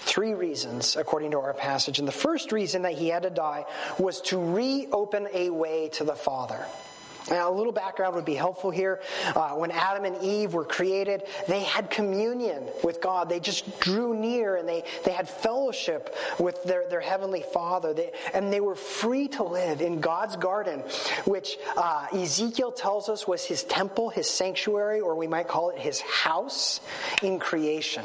Three 0.03 0.35
reasons, 0.35 0.97
according 0.97 1.33
to 1.33 1.41
our 1.41 1.55
passage. 1.55 1.99
And 1.99 2.09
the 2.09 2.13
first 2.13 2.53
reason 2.53 2.83
that 2.83 2.95
he 2.95 3.09
had 3.09 3.23
to 3.25 3.31
die 3.31 3.67
was 3.99 4.21
to 4.23 4.39
reopen 4.39 5.29
a 5.33 5.51
way 5.51 5.91
to 5.95 6.05
the 6.05 6.15
Father. 6.15 6.67
Now, 7.31 7.51
a 7.51 7.55
little 7.55 7.73
background 7.73 8.17
would 8.17 8.25
be 8.25 8.35
helpful 8.35 8.71
here. 8.71 9.01
Uh, 9.37 9.51
when 9.51 9.71
Adam 9.71 10.05
and 10.05 10.21
Eve 10.23 10.55
were 10.55 10.65
created, 10.65 11.23
they 11.47 11.61
had 11.61 11.91
communion 11.91 12.65
with 12.83 13.01
God. 13.01 13.29
They 13.29 13.39
just 13.39 13.79
drew 13.79 14.15
near 14.15 14.57
and 14.57 14.69
they, 14.69 14.85
they 15.05 15.13
had 15.13 15.29
fellowship 15.29 16.17
with 16.39 16.63
their, 16.65 16.89
their 16.89 17.01
Heavenly 17.01 17.45
Father. 17.53 17.95
They, 17.95 18.13
and 18.35 18.53
they 18.53 18.61
were 18.61 18.75
free 18.75 19.29
to 19.29 19.45
live 19.45 19.81
in 19.81 20.01
God's 20.01 20.37
garden, 20.37 20.81
which 21.25 21.57
uh, 21.77 22.07
Ezekiel 22.13 22.73
tells 22.73 23.09
us 23.09 23.29
was 23.29 23.45
his 23.45 23.63
temple, 23.65 24.09
his 24.11 24.29
sanctuary, 24.29 25.01
or 25.01 25.15
we 25.15 25.27
might 25.27 25.47
call 25.47 25.71
it 25.71 25.79
his 25.79 26.01
house 26.01 26.81
in 27.23 27.39
creation. 27.39 28.05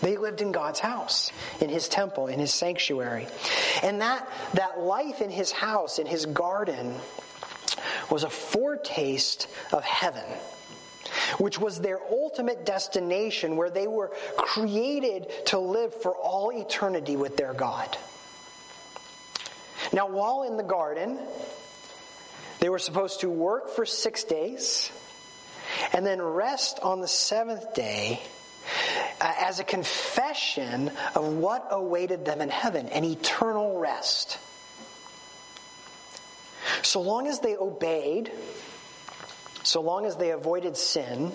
They 0.00 0.16
lived 0.16 0.40
in 0.40 0.52
God's 0.52 0.80
house, 0.80 1.30
in 1.60 1.68
his 1.68 1.88
temple, 1.88 2.26
in 2.26 2.38
his 2.38 2.52
sanctuary. 2.52 3.26
And 3.82 4.00
that, 4.00 4.28
that 4.54 4.80
life 4.80 5.20
in 5.20 5.30
his 5.30 5.52
house, 5.52 5.98
in 5.98 6.06
his 6.06 6.26
garden, 6.26 6.94
was 8.10 8.24
a 8.24 8.30
foretaste 8.30 9.48
of 9.72 9.84
heaven, 9.84 10.24
which 11.38 11.58
was 11.58 11.80
their 11.80 12.00
ultimate 12.10 12.66
destination 12.66 13.56
where 13.56 13.70
they 13.70 13.86
were 13.86 14.12
created 14.36 15.30
to 15.46 15.58
live 15.58 15.94
for 15.94 16.14
all 16.14 16.50
eternity 16.50 17.16
with 17.16 17.36
their 17.36 17.54
God. 17.54 17.96
Now, 19.92 20.08
while 20.08 20.42
in 20.42 20.56
the 20.56 20.64
garden, 20.64 21.18
they 22.58 22.68
were 22.68 22.78
supposed 22.78 23.20
to 23.20 23.30
work 23.30 23.70
for 23.70 23.86
six 23.86 24.24
days 24.24 24.90
and 25.92 26.04
then 26.04 26.20
rest 26.20 26.80
on 26.82 27.00
the 27.00 27.08
seventh 27.08 27.74
day 27.74 28.20
uh, 29.20 29.32
as 29.40 29.60
a 29.60 29.64
confession 29.64 30.90
of 31.14 31.34
what 31.34 31.68
awaited 31.70 32.24
them 32.24 32.40
in 32.40 32.48
heaven 32.48 32.88
an 32.88 33.04
eternal 33.04 33.78
rest. 33.78 34.38
So 36.82 37.00
long 37.00 37.26
as 37.26 37.40
they 37.40 37.56
obeyed, 37.56 38.30
so 39.62 39.80
long 39.80 40.06
as 40.06 40.16
they 40.16 40.30
avoided 40.30 40.76
sin, 40.76 41.32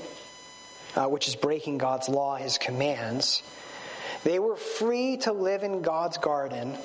uh, 0.95 1.07
which 1.07 1.27
is 1.27 1.35
breaking 1.35 1.77
God's 1.77 2.09
law, 2.09 2.35
his 2.35 2.57
commands, 2.57 3.43
they 4.23 4.39
were 4.39 4.55
free 4.55 5.17
to 5.17 5.33
live 5.33 5.63
in 5.63 5.81
God's 5.81 6.17
garden 6.17 6.77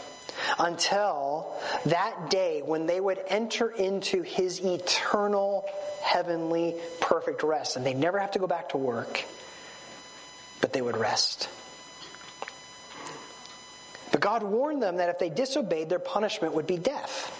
until 0.59 1.53
that 1.87 2.31
day 2.31 2.63
when 2.65 2.87
they 2.87 3.01
would 3.01 3.21
enter 3.29 3.71
into 3.71 4.23
his 4.23 4.61
eternal, 4.61 5.69
heavenly, 6.03 6.77
perfect 7.01 7.43
rest. 7.43 7.77
And 7.77 7.85
they 7.85 7.95
never 7.95 8.19
have 8.19 8.33
to 8.33 8.39
go 8.39 8.47
back 8.47 8.71
to 8.71 8.79
work 8.79 9.25
but 10.61 10.73
they 10.73 10.83
would 10.83 10.97
rest. 10.97 11.49
But 14.13 14.21
God 14.21 14.43
warned 14.43 14.83
them 14.83 14.97
that 14.97 15.09
if 15.09 15.19
they 15.19 15.29
disobeyed, 15.29 15.89
their 15.89 15.99
punishment 15.99 16.55
would 16.55 16.67
be 16.67 16.79
death. 16.79 17.33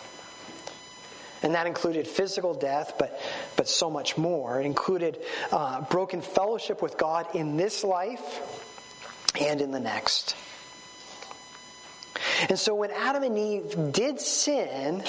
And 1.43 1.55
that 1.55 1.67
included 1.67 2.07
physical 2.07 2.55
death, 2.55 2.95
but, 2.99 3.21
but 3.57 3.69
so 3.69 3.91
much 3.91 4.17
more. 4.17 4.61
It 4.61 4.67
included 4.67 5.19
uh, 5.53 5.83
broken 5.83 6.23
fellowship 6.23 6.83
with 6.83 6.97
God 6.97 7.35
in 7.35 7.57
this 7.57 7.85
life 7.85 9.35
and 9.41 9.61
in 9.61 9.71
the 9.71 9.81
next. 9.81 10.35
And 12.49 12.59
so 12.59 12.75
when 12.75 12.91
Adam 12.91 13.23
and 13.23 13.39
Eve 13.39 13.93
did 13.93 14.21
sin, 14.21 15.03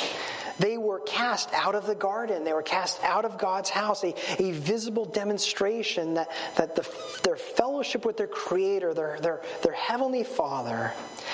they 0.59 0.77
were 0.77 0.99
cast 0.99 1.49
out 1.53 1.75
of 1.75 1.85
the 1.85 1.95
garden. 1.95 2.43
They 2.43 2.53
were 2.53 2.63
cast 2.63 3.03
out 3.03 3.25
of 3.25 3.37
God's 3.37 3.69
house, 3.69 4.03
a, 4.03 4.13
a 4.41 4.51
visible 4.51 5.05
demonstration 5.05 6.15
that, 6.15 6.29
that 6.55 6.75
the, 6.75 6.87
their 7.23 7.35
fellowship 7.35 8.05
with 8.05 8.17
their 8.17 8.27
Creator, 8.27 8.93
their, 8.93 9.19
their, 9.19 9.41
their 9.63 9.73
Heavenly 9.73 10.23
Father, 10.23 10.93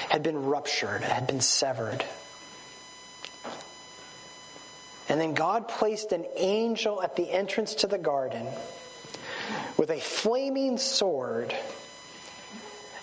had 0.10 0.24
been 0.24 0.46
ruptured, 0.46 1.02
had 1.02 1.28
been 1.28 1.42
severed. 1.42 2.04
And 5.10 5.20
then 5.20 5.34
God 5.34 5.68
placed 5.68 6.12
an 6.12 6.26
angel 6.38 7.02
at 7.02 7.16
the 7.16 7.30
entrance 7.30 7.76
to 7.76 7.88
the 7.88 7.98
garden 7.98 8.48
with 9.78 9.90
a 9.90 10.00
flaming 10.00 10.78
sword 10.78 11.54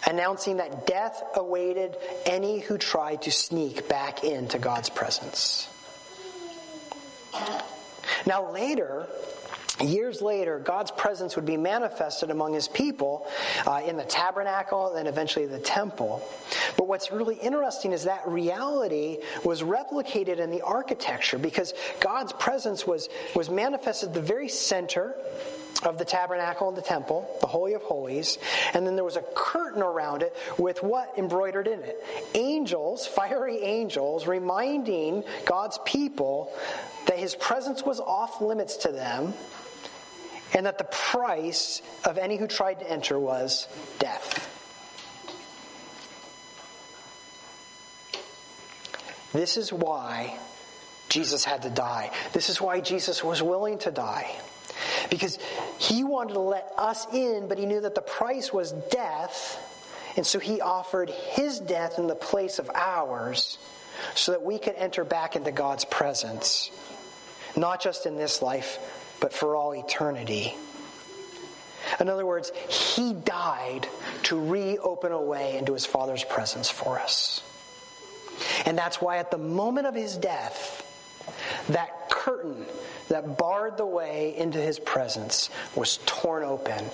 announcing 0.07 0.57
that 0.57 0.87
death 0.87 1.23
awaited 1.35 1.97
any 2.27 2.59
who 2.59 2.79
tried 2.79 3.23
to 3.23 3.31
sneak 3.31 3.89
back 3.89 4.25
into 4.25 4.59
God's 4.59 4.89
presence. 4.89 5.69
Now, 8.27 8.51
later, 8.53 9.07
Years 9.81 10.21
later, 10.21 10.59
God's 10.59 10.91
presence 10.91 11.37
would 11.37 11.47
be 11.47 11.57
manifested 11.57 12.31
among 12.31 12.53
his 12.53 12.69
people 12.69 13.27
uh, 13.67 13.81
in 13.87 13.97
the 13.97 14.05
tabernacle 14.05 14.95
and 14.95 15.09
eventually 15.09 15.47
the 15.47 15.59
temple. 15.59 16.23
But 16.77 16.87
what's 16.87 17.11
really 17.11 17.37
interesting 17.37 17.93
is 17.93 18.05
that 18.05 18.29
reality 18.29 19.19
was 19.43 19.63
replicated 19.63 20.39
in 20.39 20.51
the 20.51 20.61
architecture 20.61 21.39
because 21.39 21.73
God's 21.99 22.33
presence 22.35 22.87
was, 22.87 23.09
was 23.35 23.49
manifested 23.49 24.11
at 24.11 24.15
the 24.15 24.21
very 24.21 24.49
center 24.49 25.15
of 25.83 25.99
the 25.99 26.05
tabernacle 26.05 26.69
and 26.69 26.77
the 26.77 26.83
temple, 26.83 27.29
the 27.41 27.47
Holy 27.47 27.75
of 27.75 27.83
Holies, 27.83 28.39
and 28.75 28.87
then 28.87 28.97
there 28.97 29.05
was 29.05 29.17
a 29.17 29.25
curtain 29.35 29.83
around 29.83 30.23
it 30.23 30.37
with 30.59 30.83
what 30.83 31.13
embroidered 31.17 31.67
in 31.67 31.81
it? 31.81 32.05
Angels, 32.35 33.07
fiery 33.07 33.63
angels, 33.63 34.27
reminding 34.27 35.25
God's 35.47 35.79
people 35.85 36.53
that 37.07 37.19
his 37.19 37.35
presence 37.35 37.83
was 37.83 38.01
off 38.01 38.41
limits 38.41 38.77
to 38.79 38.93
them 38.93 39.33
and 40.53 40.67
that 40.67 40.79
the 40.79 40.85
price 40.85 41.81
of 42.05 42.19
any 42.19 42.37
who 42.37 42.47
tried 42.47 42.81
to 42.81 42.91
enter 42.91 43.19
was 43.19 43.69
death. 43.99 44.49
This 49.33 49.57
is 49.57 49.73
why 49.73 50.37
Jesus 51.09 51.45
had 51.45 51.63
to 51.63 51.71
die. 51.71 52.11
This 52.33 52.51
is 52.51 52.61
why 52.61 52.81
Jesus 52.81 53.23
was 53.23 53.43
willing 53.43 53.79
to 53.79 53.91
die. 53.91 54.37
Because 55.09 55.39
he 55.79 56.05
wanted 56.05 56.35
to 56.35 56.41
let 56.41 56.73
us 56.77 57.07
in, 57.13 57.49
but 57.49 57.59
he 57.59 57.67
knew 57.67 57.81
that 57.81 57.95
the 57.95 58.01
price 58.01 58.53
was 58.53 58.73
death, 58.73 59.59
and 60.17 60.27
so 60.27 60.39
he 60.39 60.61
offered 60.61 61.11
his 61.11 61.61
death 61.61 61.99
in 61.99 62.07
the 62.07 62.15
place 62.15 62.59
of 62.59 62.71
ours 62.75 63.59
so 64.15 64.33
that 64.33 64.43
we 64.43 64.59
could 64.59 64.75
enter 64.77 65.05
back 65.05 65.37
into 65.37 65.53
God's 65.53 65.85
presence. 65.85 66.71
Not 67.57 67.83
just 67.83 68.07
in 68.07 68.17
this 68.17 68.43
life, 68.43 68.79
but 69.21 69.33
for 69.33 69.57
all 69.57 69.75
eternity. 69.75 70.55
In 71.99 72.09
other 72.09 72.27
words, 72.27 72.53
he 72.69 73.13
died 73.13 73.89
to 74.25 74.39
reopen 74.39 75.13
a 75.13 75.21
way 75.21 75.57
into 75.59 75.73
his 75.73 75.87
Father's 75.87 76.25
presence 76.25 76.71
for 76.71 76.99
us. 76.99 77.43
And 78.65 78.77
that's 78.77 79.01
why 79.01 79.19
at 79.19 79.31
the 79.31 79.39
moment 79.39 79.87
of 79.87 79.95
his 79.95 80.17
death, 80.17 80.87
that 81.75 82.11
curtain 82.11 82.65
that 83.09 83.39
barred 83.39 83.77
the 83.77 83.87
way 83.87 84.37
into 84.37 84.59
his 84.59 84.79
presence 84.79 85.51
was 85.75 85.99
torn 86.07 86.45
open, 86.45 86.85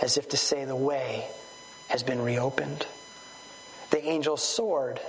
as 0.00 0.16
if 0.16 0.28
to 0.30 0.36
say, 0.36 0.64
the 0.64 0.76
way 0.76 1.26
has 1.88 2.02
been 2.02 2.20
reopened. 2.20 2.86
The 3.90 4.04
angel's 4.04 4.42
sword 4.42 5.00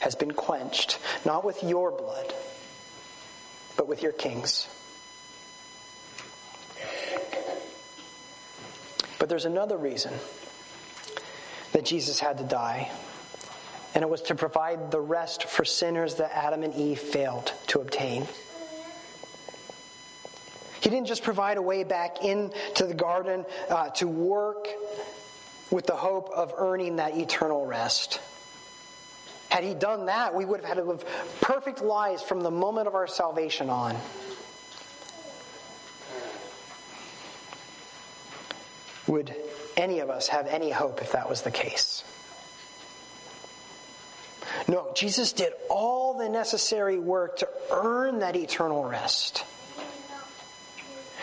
has 0.00 0.14
been 0.14 0.32
quenched, 0.32 0.98
not 1.24 1.44
with 1.44 1.62
your 1.62 1.90
blood, 1.90 2.32
but 3.76 3.88
with 3.88 4.02
your 4.02 4.12
king's. 4.12 4.68
But 9.18 9.28
there's 9.28 9.44
another 9.44 9.76
reason 9.76 10.12
that 11.72 11.84
Jesus 11.84 12.20
had 12.20 12.38
to 12.38 12.44
die, 12.44 12.90
and 13.98 14.04
it 14.04 14.08
was 14.08 14.22
to 14.22 14.36
provide 14.36 14.92
the 14.92 15.00
rest 15.00 15.42
for 15.48 15.64
sinners 15.64 16.14
that 16.14 16.30
Adam 16.32 16.62
and 16.62 16.72
Eve 16.76 17.00
failed 17.00 17.52
to 17.66 17.80
obtain. 17.80 18.28
He 20.80 20.88
didn't 20.88 21.08
just 21.08 21.24
provide 21.24 21.56
a 21.56 21.62
way 21.62 21.82
back 21.82 22.22
into 22.22 22.86
the 22.86 22.94
garden 22.94 23.44
uh, 23.68 23.88
to 23.96 24.06
work 24.06 24.68
with 25.72 25.86
the 25.86 25.96
hope 25.96 26.30
of 26.30 26.54
earning 26.56 26.94
that 26.96 27.16
eternal 27.16 27.66
rest. 27.66 28.20
Had 29.48 29.64
he 29.64 29.74
done 29.74 30.06
that, 30.06 30.32
we 30.32 30.44
would 30.44 30.60
have 30.60 30.68
had 30.68 30.76
to 30.76 30.84
live 30.84 31.04
perfect 31.40 31.82
lives 31.82 32.22
from 32.22 32.42
the 32.42 32.52
moment 32.52 32.86
of 32.86 32.94
our 32.94 33.08
salvation 33.08 33.68
on. 33.68 33.96
Would 39.08 39.34
any 39.76 39.98
of 39.98 40.08
us 40.08 40.28
have 40.28 40.46
any 40.46 40.70
hope 40.70 41.02
if 41.02 41.10
that 41.10 41.28
was 41.28 41.42
the 41.42 41.50
case? 41.50 42.04
No, 44.68 44.92
Jesus 44.94 45.32
did 45.32 45.54
all 45.70 46.18
the 46.18 46.28
necessary 46.28 46.98
work 46.98 47.38
to 47.38 47.48
earn 47.70 48.18
that 48.18 48.36
eternal 48.36 48.84
rest. 48.84 49.44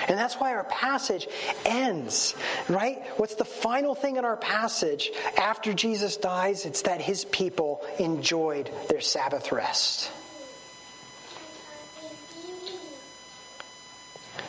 And 0.08 0.18
that's 0.18 0.36
why 0.36 0.54
our 0.54 0.64
passage 0.66 1.28
ends, 1.66 2.36
right? 2.68 3.02
What's 3.18 3.36
the 3.36 3.46
final 3.46 3.96
thing 3.96 4.18
in 4.18 4.26
our 4.26 4.36
passage 4.36 5.12
after 5.38 5.74
Jesus 5.74 6.18
dies? 6.18 6.66
It's 6.66 6.84
that 6.84 7.02
his 7.02 7.26
people 7.26 7.82
enjoyed 7.98 8.70
their 8.90 9.02
Sabbath 9.02 9.52
rest. 9.52 10.12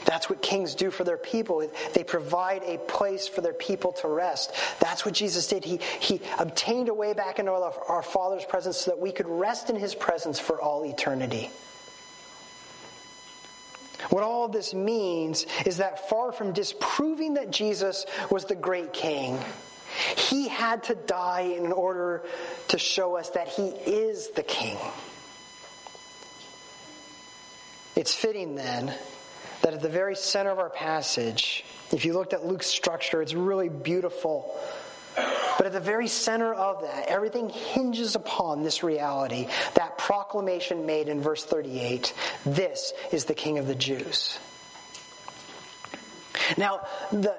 That's 0.06 0.30
what 0.30 0.40
kings 0.40 0.76
do 0.76 0.90
for 0.90 1.04
their 1.04 1.16
people. 1.16 1.68
They 1.92 2.04
provide 2.04 2.62
a 2.62 2.78
place 2.78 3.26
for 3.26 3.40
their 3.40 3.52
people 3.52 3.92
to 3.94 4.08
rest. 4.08 4.54
That's 4.78 5.04
what 5.04 5.12
Jesus 5.12 5.48
did. 5.48 5.64
He, 5.64 5.80
he 5.98 6.22
obtained 6.38 6.88
a 6.88 6.94
way 6.94 7.12
back 7.12 7.38
into 7.40 7.50
our, 7.50 7.74
our 7.88 8.02
Father's 8.02 8.44
presence 8.44 8.78
so 8.78 8.92
that 8.92 9.00
we 9.00 9.10
could 9.10 9.28
rest 9.28 9.68
in 9.68 9.76
His 9.76 9.94
presence 9.94 10.38
for 10.38 10.60
all 10.60 10.86
eternity. 10.86 11.50
What 14.10 14.22
all 14.22 14.46
this 14.46 14.72
means 14.72 15.46
is 15.64 15.78
that 15.78 16.08
far 16.08 16.30
from 16.30 16.52
disproving 16.52 17.34
that 17.34 17.50
Jesus 17.50 18.06
was 18.30 18.44
the 18.44 18.54
great 18.54 18.92
king, 18.92 19.38
he 20.16 20.46
had 20.46 20.84
to 20.84 20.94
die 20.94 21.52
in 21.56 21.72
order 21.72 22.22
to 22.68 22.78
show 22.78 23.16
us 23.16 23.30
that 23.30 23.48
he 23.48 23.68
is 23.68 24.30
the 24.30 24.42
king. 24.42 24.76
It's 27.96 28.14
fitting 28.14 28.54
then 28.54 28.94
that 29.66 29.74
at 29.74 29.82
the 29.82 29.88
very 29.88 30.14
center 30.14 30.50
of 30.50 30.60
our 30.60 30.70
passage, 30.70 31.64
if 31.90 32.04
you 32.04 32.12
looked 32.12 32.32
at 32.32 32.46
Luke's 32.46 32.68
structure, 32.68 33.20
it's 33.20 33.34
really 33.34 33.68
beautiful. 33.68 34.56
But 35.16 35.66
at 35.66 35.72
the 35.72 35.80
very 35.80 36.06
center 36.06 36.54
of 36.54 36.82
that, 36.82 37.08
everything 37.08 37.48
hinges 37.48 38.14
upon 38.14 38.62
this 38.62 38.84
reality, 38.84 39.48
that 39.74 39.98
proclamation 39.98 40.86
made 40.86 41.08
in 41.08 41.20
verse 41.20 41.44
38 41.44 42.14
this 42.44 42.92
is 43.10 43.24
the 43.24 43.34
King 43.34 43.58
of 43.58 43.66
the 43.66 43.74
Jews. 43.74 44.38
Now, 46.56 46.86
the, 47.10 47.36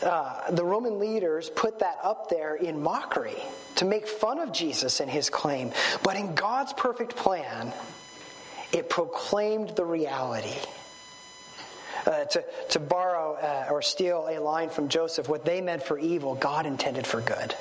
uh, 0.00 0.52
the 0.52 0.64
Roman 0.64 1.00
leaders 1.00 1.50
put 1.50 1.80
that 1.80 1.98
up 2.04 2.28
there 2.28 2.54
in 2.54 2.84
mockery 2.84 3.42
to 3.74 3.84
make 3.84 4.06
fun 4.06 4.38
of 4.38 4.52
Jesus 4.52 5.00
and 5.00 5.10
his 5.10 5.28
claim. 5.28 5.72
But 6.04 6.14
in 6.14 6.36
God's 6.36 6.72
perfect 6.72 7.16
plan, 7.16 7.72
it 8.70 8.88
proclaimed 8.88 9.70
the 9.70 9.84
reality 9.84 10.54
uh, 12.06 12.24
to, 12.24 12.44
to 12.70 12.80
borrow 12.80 13.34
uh, 13.34 13.68
or 13.70 13.82
steal 13.82 14.26
a 14.30 14.38
line 14.38 14.70
from 14.70 14.88
Joseph, 14.88 15.28
what 15.28 15.44
they 15.44 15.60
meant 15.60 15.82
for 15.82 15.98
evil, 15.98 16.34
God 16.34 16.66
intended 16.66 17.06
for 17.06 17.20
good. 17.20 17.54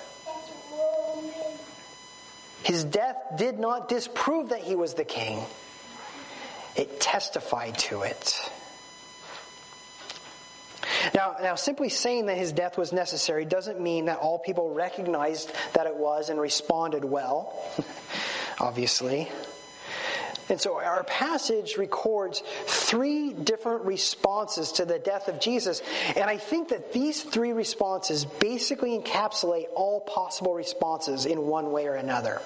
His 2.64 2.84
death 2.86 3.18
did 3.38 3.60
not 3.60 3.90
disprove 3.90 4.50
that 4.50 4.62
he 4.62 4.76
was 4.76 4.94
the 4.94 5.04
king, 5.04 5.44
it 6.76 7.00
testified 7.00 7.78
to 7.80 8.02
it. 8.04 8.40
Now, 11.14 11.36
now, 11.42 11.56
simply 11.56 11.90
saying 11.90 12.28
that 12.28 12.38
his 12.38 12.52
death 12.52 12.78
was 12.78 12.94
necessary 12.94 13.46
doesn't 13.46 13.80
mean 13.80 14.06
that 14.06 14.20
all 14.20 14.40
people 14.40 14.74
recognized 14.74 15.52
that 15.74 15.86
it 15.86 15.96
was 15.96 16.30
and 16.30 16.40
responded 16.40 17.04
well, 17.04 17.54
obviously. 18.60 19.30
And 20.50 20.60
so 20.60 20.78
our 20.78 21.04
passage 21.04 21.78
records 21.78 22.44
three 22.66 23.34
different 23.34 23.86
responses 23.86 24.74
to 24.74 24.86
the 24.86 25.00
death 25.00 25.28
of 25.28 25.40
Jesus. 25.40 25.82
And 26.16 26.26
I 26.26 26.38
think 26.38 26.70
that 26.70 26.92
these 26.94 27.24
three 27.24 27.54
responses 27.54 28.26
basically 28.26 28.98
encapsulate 29.00 29.68
all 29.76 30.02
possible 30.02 30.54
responses 30.54 31.26
in 31.26 31.48
one 31.48 31.72
way 31.72 31.88
or 31.88 31.96
another. 31.96 32.42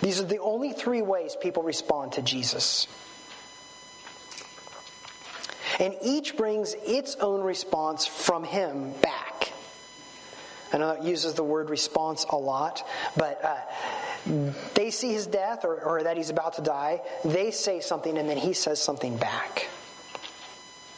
These 0.00 0.20
are 0.20 0.24
the 0.24 0.38
only 0.38 0.72
three 0.72 1.02
ways 1.02 1.36
people 1.40 1.62
respond 1.62 2.12
to 2.12 2.22
Jesus. 2.22 2.86
And 5.78 5.94
each 6.02 6.36
brings 6.36 6.74
its 6.86 7.16
own 7.16 7.42
response 7.42 8.06
from 8.06 8.44
him 8.44 8.92
back. 9.02 9.52
I 10.72 10.78
know 10.78 10.90
it 10.90 11.02
uses 11.02 11.34
the 11.34 11.44
word 11.44 11.70
response 11.70 12.24
a 12.28 12.36
lot, 12.36 12.86
but 13.16 13.44
uh, 13.44 13.56
they 14.74 14.90
see 14.90 15.12
his 15.12 15.26
death 15.26 15.64
or, 15.64 15.80
or 15.82 16.02
that 16.02 16.16
he's 16.16 16.30
about 16.30 16.54
to 16.54 16.62
die. 16.62 17.02
They 17.24 17.50
say 17.50 17.80
something 17.80 18.18
and 18.18 18.28
then 18.28 18.36
he 18.36 18.52
says 18.52 18.80
something 18.80 19.16
back. 19.16 19.68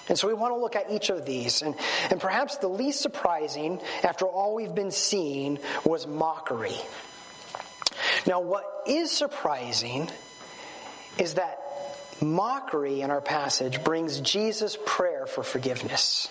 And 0.09 0.19
so 0.19 0.27
we 0.27 0.35
want 0.35 0.55
to 0.55 0.59
look 0.59 0.75
at 0.75 0.91
each 0.91 1.11
of 1.11 1.27
these. 1.27 1.61
And, 1.61 1.75
and 2.11 2.21
perhaps 2.21 2.57
the 2.57 2.69
least 2.69 3.01
surprising, 3.01 3.81
after 4.03 4.25
all 4.25 4.55
we've 4.55 4.75
been 4.75 4.91
seeing, 4.91 5.59
was 5.85 6.07
mockery. 6.07 6.77
Now, 8.27 8.41
what 8.41 8.65
is 8.87 9.11
surprising 9.11 10.09
is 11.19 11.35
that 11.35 11.59
mockery 12.23 13.03
in 13.03 13.11
our 13.11 13.21
passage 13.21 13.85
brings 13.85 14.21
Jesus' 14.21 14.79
prayer 14.87 15.27
for 15.27 15.43
forgiveness. 15.43 16.29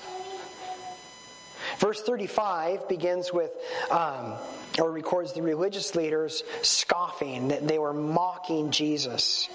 Verse 1.78 2.02
35 2.02 2.88
begins 2.88 3.32
with, 3.32 3.52
um, 3.92 4.34
or 4.80 4.92
records 4.92 5.34
the 5.34 5.42
religious 5.42 5.96
leaders 5.96 6.44
scoffing, 6.64 7.50
that 7.50 7.68
they 7.68 7.78
were 7.78 7.94
mocking 7.94 8.72
Jesus. 8.72 9.48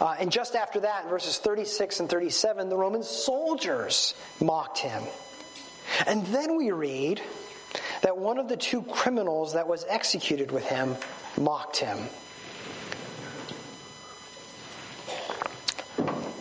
Uh, 0.00 0.16
and 0.18 0.32
just 0.32 0.56
after 0.56 0.80
that, 0.80 1.08
verses 1.08 1.38
36 1.38 2.00
and 2.00 2.10
37, 2.10 2.68
the 2.68 2.76
Roman 2.76 3.02
soldiers 3.02 4.14
mocked 4.40 4.78
him. 4.78 5.02
And 6.06 6.26
then 6.26 6.56
we 6.56 6.72
read 6.72 7.20
that 8.02 8.18
one 8.18 8.38
of 8.38 8.48
the 8.48 8.56
two 8.56 8.82
criminals 8.82 9.54
that 9.54 9.68
was 9.68 9.84
executed 9.88 10.50
with 10.50 10.64
him 10.64 10.96
mocked 11.36 11.78
him. 11.78 11.98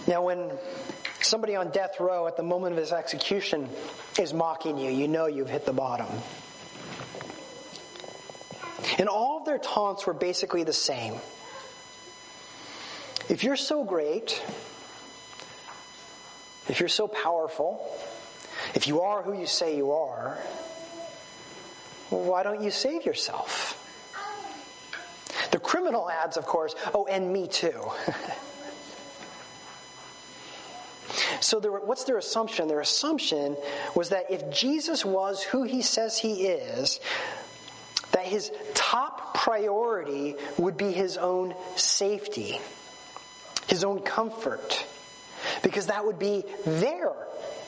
Now, 0.07 0.23
when 0.23 0.51
somebody 1.27 1.55
on 1.55 1.69
death 1.71 1.99
row 1.99 2.27
at 2.27 2.37
the 2.37 2.43
moment 2.43 2.73
of 2.73 2.79
his 2.79 2.91
execution 2.91 3.69
is 4.19 4.33
mocking 4.33 4.77
you, 4.77 4.89
you 4.91 5.07
know 5.07 5.27
you've 5.27 5.49
hit 5.49 5.65
the 5.65 5.73
bottom. 5.73 6.07
And 8.97 9.09
all 9.09 9.37
of 9.39 9.45
their 9.45 9.57
taunts 9.57 10.07
were 10.07 10.13
basically 10.13 10.63
the 10.63 10.73
same. 10.73 11.13
If 13.29 13.43
you're 13.43 13.57
so 13.57 13.83
great, 13.83 14.41
if 16.69 16.79
you're 16.79 16.89
so 16.89 17.07
powerful, 17.07 17.85
if 18.73 18.87
you 18.87 19.01
are 19.01 19.21
who 19.21 19.37
you 19.37 19.45
say 19.45 19.75
you 19.75 19.91
are, 19.91 20.37
why 22.09 22.43
don't 22.43 22.63
you 22.63 22.71
save 22.71 23.05
yourself? 23.05 23.83
The 25.51 25.59
criminal 25.59 26.09
adds, 26.09 26.37
of 26.37 26.45
course, 26.45 26.75
oh, 26.93 27.05
and 27.05 27.31
me 27.31 27.47
too. 27.47 27.81
so, 31.39 31.59
there, 31.59 31.71
what's 31.71 32.03
their 32.05 32.17
assumption? 32.17 32.67
Their 32.67 32.81
assumption 32.81 33.55
was 33.95 34.09
that 34.09 34.31
if 34.31 34.51
Jesus 34.51 35.05
was 35.05 35.43
who 35.43 35.63
he 35.63 35.81
says 35.81 36.17
he 36.17 36.47
is, 36.47 36.99
that 38.11 38.25
his 38.25 38.51
top 38.73 39.35
priority 39.35 40.35
would 40.57 40.77
be 40.77 40.91
his 40.91 41.17
own 41.17 41.53
safety 41.75 42.59
his 43.67 43.83
own 43.83 43.99
comfort, 43.99 44.85
because 45.61 45.87
that 45.87 46.05
would 46.05 46.17
be 46.17 46.43
their 46.65 47.11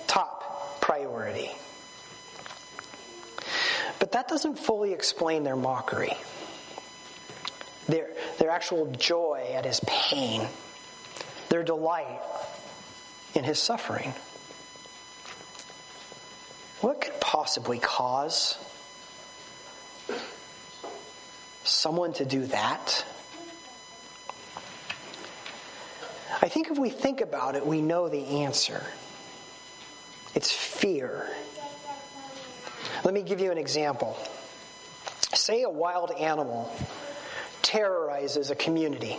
top 0.07 0.81
priority. 0.81 1.51
But 3.99 4.13
that 4.13 4.27
doesn't 4.29 4.57
fully 4.57 4.93
explain 4.93 5.43
their 5.43 5.57
mockery, 5.57 6.13
their, 7.87 8.09
their 8.39 8.49
actual 8.49 8.85
joy 8.93 9.51
at 9.53 9.65
his 9.65 9.81
pain, 9.85 10.47
their 11.49 11.63
delight 11.63 12.19
in 13.35 13.43
his 13.43 13.59
suffering. 13.59 14.13
What 16.81 17.01
could 17.01 17.19
possibly 17.19 17.79
cause 17.79 18.57
someone 21.63 22.13
to 22.13 22.25
do 22.25 22.45
that? 22.47 23.05
I 26.41 26.47
think 26.47 26.71
if 26.71 26.77
we 26.77 26.89
think 26.89 27.21
about 27.21 27.55
it, 27.55 27.65
we 27.65 27.81
know 27.81 28.07
the 28.07 28.43
answer. 28.43 28.83
It's 30.35 30.51
fear. 30.51 31.27
Let 33.03 33.13
me 33.13 33.23
give 33.23 33.41
you 33.41 33.51
an 33.51 33.57
example. 33.57 34.17
Say 35.33 35.63
a 35.63 35.69
wild 35.69 36.11
animal 36.11 36.71
terrorizes 37.61 38.51
a 38.51 38.55
community. 38.55 39.17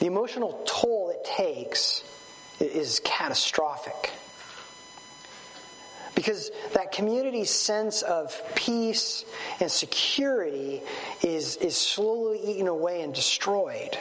The 0.00 0.06
emotional 0.06 0.62
toll 0.66 1.10
it 1.10 1.24
takes 1.24 2.02
is 2.58 3.00
catastrophic. 3.04 4.12
Because 6.14 6.50
that 6.72 6.92
community's 6.92 7.50
sense 7.50 8.02
of 8.02 8.34
peace 8.54 9.24
and 9.60 9.70
security 9.70 10.82
is, 11.22 11.56
is 11.56 11.76
slowly 11.76 12.40
eaten 12.42 12.66
away 12.66 13.02
and 13.02 13.14
destroyed. 13.14 13.96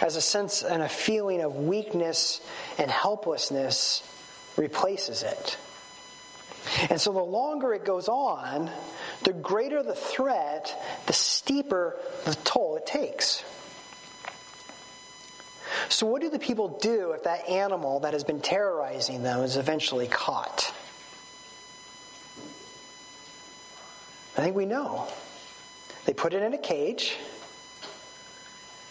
As 0.00 0.16
a 0.16 0.20
sense 0.22 0.62
and 0.62 0.82
a 0.82 0.88
feeling 0.88 1.42
of 1.42 1.56
weakness 1.56 2.40
and 2.78 2.90
helplessness 2.90 4.02
replaces 4.56 5.22
it. 5.22 5.58
And 6.88 6.98
so 6.98 7.12
the 7.12 7.20
longer 7.20 7.74
it 7.74 7.84
goes 7.84 8.08
on, 8.08 8.70
the 9.24 9.34
greater 9.34 9.82
the 9.82 9.94
threat, 9.94 10.74
the 11.06 11.12
steeper 11.12 11.96
the 12.24 12.34
toll 12.44 12.76
it 12.76 12.86
takes. 12.86 13.44
So, 15.90 16.06
what 16.06 16.22
do 16.22 16.30
the 16.30 16.38
people 16.38 16.68
do 16.80 17.10
if 17.12 17.24
that 17.24 17.48
animal 17.48 18.00
that 18.00 18.12
has 18.12 18.22
been 18.22 18.40
terrorizing 18.40 19.24
them 19.24 19.42
is 19.42 19.56
eventually 19.56 20.06
caught? 20.06 20.72
I 24.38 24.42
think 24.42 24.54
we 24.54 24.66
know. 24.66 25.08
They 26.06 26.14
put 26.14 26.32
it 26.32 26.42
in 26.44 26.54
a 26.54 26.58
cage, 26.58 27.16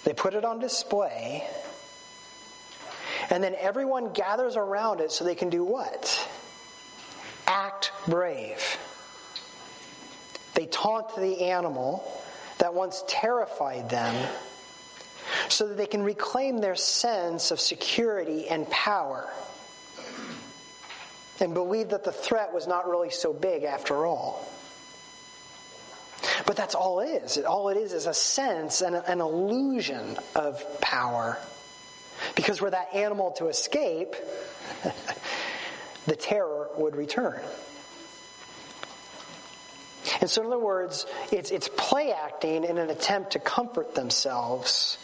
they 0.04 0.14
put 0.14 0.34
it 0.34 0.44
on 0.44 0.60
display, 0.60 1.48
and 3.30 3.42
then 3.42 3.56
everyone 3.58 4.12
gathers 4.12 4.58
around 4.58 5.00
it 5.00 5.12
so 5.14 5.24
they 5.24 5.36
can 5.36 5.50
do 5.50 5.64
what? 5.64 6.30
Act 7.48 7.94
brave. 8.10 8.78
They 10.54 10.66
taunt 10.66 11.16
the 11.16 11.46
animal 11.46 12.22
that 12.58 12.74
once 12.74 13.06
terrified 13.08 13.90
them 13.90 14.14
so 15.52 15.68
that 15.68 15.78
they 15.78 15.86
can 15.86 16.04
reclaim 16.04 16.60
their 16.60 16.76
sense 16.76 17.52
of 17.52 17.60
security 17.60 18.48
and 18.48 18.70
power 18.70 19.28
and 21.40 21.54
believe 21.54 21.90
that 21.90 22.04
the 22.04 22.12
threat 22.12 22.54
was 22.54 22.68
not 22.68 22.88
really 22.88 23.10
so 23.10 23.34
big 23.34 23.64
after 23.64 24.06
all. 24.06 24.48
But 26.46 26.56
that's 26.56 26.76
all 26.76 27.00
it 27.00 27.24
is. 27.24 27.38
All 27.38 27.70
it 27.70 27.78
is 27.78 27.94
is 27.94 28.06
a 28.06 28.14
sense 28.14 28.82
and 28.82 28.96
an 28.96 29.22
illusion 29.22 30.18
of 30.36 30.82
power. 30.82 31.38
Because 32.36 32.60
were 32.60 32.72
that 32.72 32.94
animal 32.94 33.32
to 33.34 33.48
escape, 33.48 34.16
the 36.06 36.16
terror 36.16 36.70
would 36.78 36.96
return. 36.96 37.40
And 40.22 40.30
so, 40.30 40.42
in 40.42 40.48
other 40.48 40.60
words, 40.60 41.06
it's, 41.32 41.52
it's 41.52 41.70
play 41.78 42.12
acting 42.12 42.66
in 42.66 42.78
an 42.78 42.90
attempt 42.90 43.32
to 43.32 43.40
comfort 43.40 43.96
themselves 43.96 44.98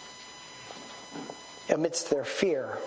amidst 1.70 2.10
their 2.10 2.26
fear. 2.26 2.78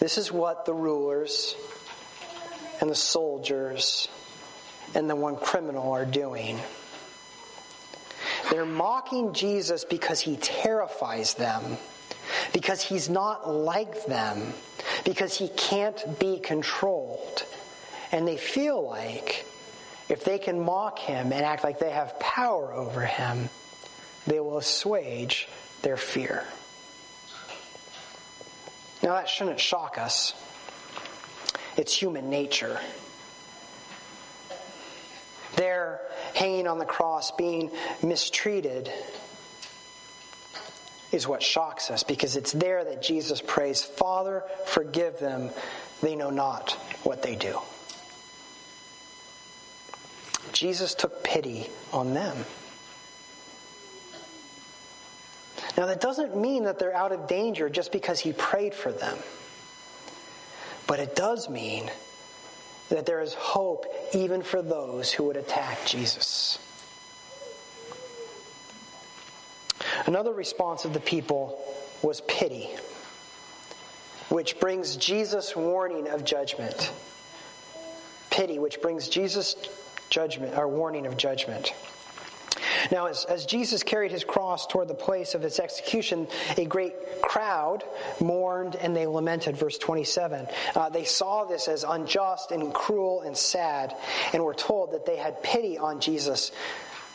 This 0.00 0.18
is 0.18 0.30
what 0.30 0.64
the 0.64 0.74
rulers 0.74 1.56
and 2.80 2.88
the 2.88 2.94
soldiers 2.94 4.08
and 4.94 5.10
the 5.10 5.16
one 5.16 5.36
criminal 5.36 5.92
are 5.92 6.04
doing. 6.04 6.58
They're 8.50 8.64
mocking 8.64 9.34
Jesus 9.34 9.84
because 9.84 10.20
he 10.20 10.36
terrifies 10.36 11.34
them, 11.34 11.76
because 12.52 12.80
he's 12.80 13.10
not 13.10 13.50
like 13.50 14.06
them, 14.06 14.54
because 15.04 15.36
he 15.36 15.48
can't 15.48 16.18
be 16.18 16.38
controlled. 16.38 17.44
And 18.10 18.26
they 18.26 18.38
feel 18.38 18.86
like 18.88 19.44
if 20.08 20.24
they 20.24 20.38
can 20.38 20.64
mock 20.64 20.98
him 20.98 21.32
and 21.32 21.44
act 21.44 21.64
like 21.64 21.78
they 21.78 21.90
have 21.90 22.18
power 22.18 22.72
over 22.72 23.02
him, 23.02 23.50
they 24.26 24.40
will 24.40 24.56
assuage 24.58 25.48
their 25.82 25.98
fear. 25.98 26.44
Now, 29.02 29.14
that 29.14 29.28
shouldn't 29.28 29.60
shock 29.60 29.98
us. 29.98 30.34
It's 31.76 31.94
human 31.94 32.30
nature. 32.30 32.80
There, 35.56 36.00
hanging 36.34 36.66
on 36.66 36.78
the 36.78 36.84
cross, 36.84 37.30
being 37.32 37.70
mistreated, 38.02 38.90
is 41.12 41.26
what 41.26 41.42
shocks 41.42 41.90
us 41.90 42.02
because 42.02 42.36
it's 42.36 42.52
there 42.52 42.84
that 42.84 43.02
Jesus 43.02 43.40
prays, 43.40 43.82
Father, 43.82 44.42
forgive 44.66 45.18
them. 45.18 45.50
They 46.02 46.16
know 46.16 46.30
not 46.30 46.72
what 47.02 47.22
they 47.22 47.34
do. 47.34 47.60
Jesus 50.52 50.94
took 50.94 51.22
pity 51.22 51.68
on 51.92 52.14
them. 52.14 52.36
Now, 55.78 55.86
that 55.86 56.00
doesn't 56.00 56.36
mean 56.36 56.64
that 56.64 56.80
they're 56.80 56.92
out 56.92 57.12
of 57.12 57.28
danger 57.28 57.70
just 57.70 57.92
because 57.92 58.18
he 58.18 58.32
prayed 58.32 58.74
for 58.74 58.90
them. 58.90 59.16
But 60.88 60.98
it 60.98 61.14
does 61.14 61.48
mean 61.48 61.88
that 62.88 63.06
there 63.06 63.20
is 63.20 63.32
hope 63.34 63.86
even 64.12 64.42
for 64.42 64.60
those 64.60 65.12
who 65.12 65.22
would 65.28 65.36
attack 65.36 65.86
Jesus. 65.86 66.58
Another 70.04 70.32
response 70.32 70.84
of 70.84 70.94
the 70.94 71.00
people 71.00 71.62
was 72.02 72.22
pity, 72.22 72.70
which 74.30 74.58
brings 74.58 74.96
Jesus' 74.96 75.54
warning 75.54 76.08
of 76.08 76.24
judgment. 76.24 76.90
Pity, 78.30 78.58
which 78.58 78.82
brings 78.82 79.08
Jesus' 79.08 79.54
judgment 80.10 80.58
or 80.58 80.66
warning 80.66 81.06
of 81.06 81.16
judgment. 81.16 81.72
Now, 82.90 83.06
as, 83.06 83.24
as 83.24 83.46
Jesus 83.46 83.82
carried 83.82 84.10
his 84.10 84.24
cross 84.24 84.66
toward 84.66 84.88
the 84.88 84.94
place 84.94 85.34
of 85.34 85.44
its 85.44 85.58
execution, 85.58 86.28
a 86.56 86.64
great 86.64 87.22
crowd 87.22 87.84
mourned 88.20 88.76
and 88.76 88.94
they 88.94 89.06
lamented. 89.06 89.56
Verse 89.56 89.78
27. 89.78 90.46
Uh, 90.74 90.88
they 90.88 91.04
saw 91.04 91.44
this 91.44 91.68
as 91.68 91.84
unjust 91.84 92.50
and 92.50 92.72
cruel 92.72 93.22
and 93.22 93.36
sad, 93.36 93.94
and 94.32 94.44
were 94.44 94.54
told 94.54 94.92
that 94.92 95.06
they 95.06 95.16
had 95.16 95.42
pity 95.42 95.78
on 95.78 96.00
Jesus, 96.00 96.52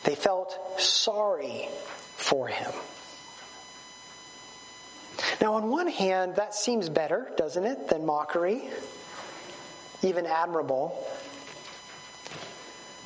They 0.04 0.14
felt 0.14 0.58
sorry 0.80 1.68
for 2.16 2.48
him. 2.48 2.72
Now, 5.40 5.54
on 5.54 5.68
one 5.68 5.88
hand, 5.88 6.36
that 6.36 6.54
seems 6.54 6.88
better, 6.88 7.30
doesn't 7.36 7.64
it, 7.64 7.88
than 7.88 8.06
mockery, 8.06 8.62
even 10.02 10.26
admirable. 10.26 10.96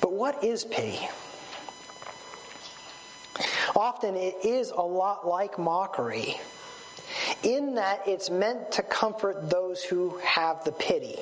But 0.00 0.12
what 0.12 0.44
is 0.44 0.64
pity? 0.64 1.08
Often 3.78 4.16
it 4.16 4.44
is 4.44 4.70
a 4.70 4.82
lot 4.82 5.24
like 5.24 5.56
mockery, 5.56 6.34
in 7.44 7.76
that 7.76 8.08
it's 8.08 8.28
meant 8.28 8.72
to 8.72 8.82
comfort 8.82 9.48
those 9.48 9.84
who 9.84 10.18
have 10.18 10.64
the 10.64 10.72
pity. 10.72 11.16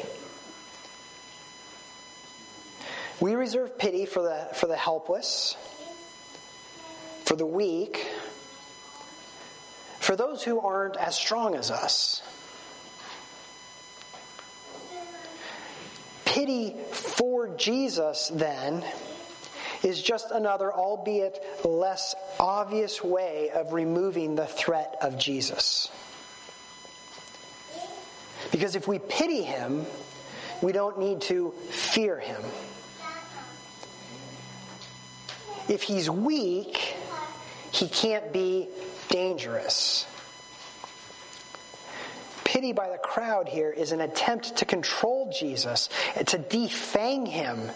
We 3.21 3.35
reserve 3.35 3.77
pity 3.77 4.07
for 4.07 4.23
the, 4.23 4.49
for 4.55 4.69
the 4.69 4.77
helpless, 4.77 5.55
for 7.27 7.37
the 7.37 7.45
weak, 7.45 8.07
for 10.01 10.17
those 10.17 10.43
who 10.43 10.59
aren't 10.59 10.97
as 10.97 11.15
strong 11.15 11.57
as 11.57 11.71
us. 11.71 12.23
Pity 16.25 16.75
for 16.91 17.49
Jesus, 17.49 18.29
then, 18.33 18.83
is 19.87 20.03
just 20.03 20.33
another, 20.33 20.73
albeit 20.73 21.43
less 21.65 22.17
obvious 22.41 23.05
way 23.05 23.51
of 23.55 23.73
removing 23.73 24.35
the 24.35 24.47
threat 24.47 24.97
of 25.01 25.17
Jesus. 25.17 25.89
Because 28.51 28.75
if 28.75 28.89
we 28.89 28.99
pity 28.99 29.43
him, 29.43 29.87
we 30.61 30.73
don't 30.73 30.99
need 30.99 31.21
to 31.23 31.53
fear 31.71 32.19
him. 32.19 32.43
If 35.69 35.83
he's 35.83 36.11
weak, 36.11 36.97
he 37.71 37.89
can't 37.89 38.33
be 38.33 38.69
dangerous. 39.09 40.07
Pity 42.45 42.73
by 42.73 42.89
the 42.89 42.99
crowd 42.99 43.49
here 43.49 43.71
is 43.71 43.93
an 43.93 44.01
attempt 44.01 44.57
to 44.57 44.65
control 44.65 45.33
Jesus, 45.37 45.89
to 46.15 46.39
defang 46.39 47.29
him 47.29 47.71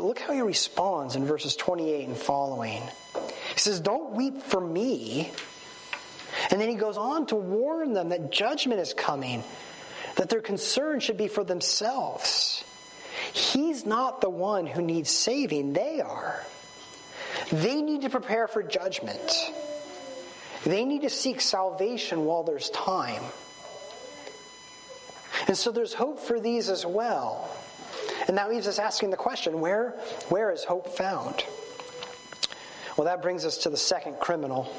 But 0.00 0.06
look 0.06 0.18
how 0.20 0.32
he 0.32 0.40
responds 0.40 1.14
in 1.14 1.26
verses 1.26 1.54
28 1.56 2.08
and 2.08 2.16
following. 2.16 2.82
He 3.52 3.58
says, 3.58 3.80
Don't 3.80 4.12
weep 4.12 4.42
for 4.42 4.58
me. 4.58 5.30
And 6.50 6.58
then 6.58 6.70
he 6.70 6.74
goes 6.74 6.96
on 6.96 7.26
to 7.26 7.36
warn 7.36 7.92
them 7.92 8.08
that 8.08 8.32
judgment 8.32 8.80
is 8.80 8.94
coming, 8.94 9.44
that 10.16 10.30
their 10.30 10.40
concern 10.40 11.00
should 11.00 11.18
be 11.18 11.28
for 11.28 11.44
themselves. 11.44 12.64
He's 13.34 13.84
not 13.84 14.22
the 14.22 14.30
one 14.30 14.64
who 14.66 14.80
needs 14.80 15.10
saving, 15.10 15.74
they 15.74 16.00
are. 16.00 16.46
They 17.52 17.82
need 17.82 18.00
to 18.00 18.08
prepare 18.08 18.48
for 18.48 18.62
judgment. 18.62 19.52
They 20.64 20.86
need 20.86 21.02
to 21.02 21.10
seek 21.10 21.42
salvation 21.42 22.24
while 22.24 22.42
there's 22.42 22.70
time. 22.70 23.22
And 25.46 25.58
so 25.58 25.70
there's 25.70 25.92
hope 25.92 26.20
for 26.20 26.40
these 26.40 26.70
as 26.70 26.86
well. 26.86 27.50
And 28.28 28.36
that 28.36 28.50
leaves 28.50 28.66
us 28.66 28.78
asking 28.78 29.10
the 29.10 29.16
question 29.16 29.60
where, 29.60 29.90
where 30.28 30.50
is 30.50 30.64
hope 30.64 30.88
found? 30.88 31.44
Well, 32.96 33.06
that 33.06 33.22
brings 33.22 33.44
us 33.44 33.58
to 33.58 33.70
the 33.70 33.76
second 33.76 34.18
criminal. 34.18 34.72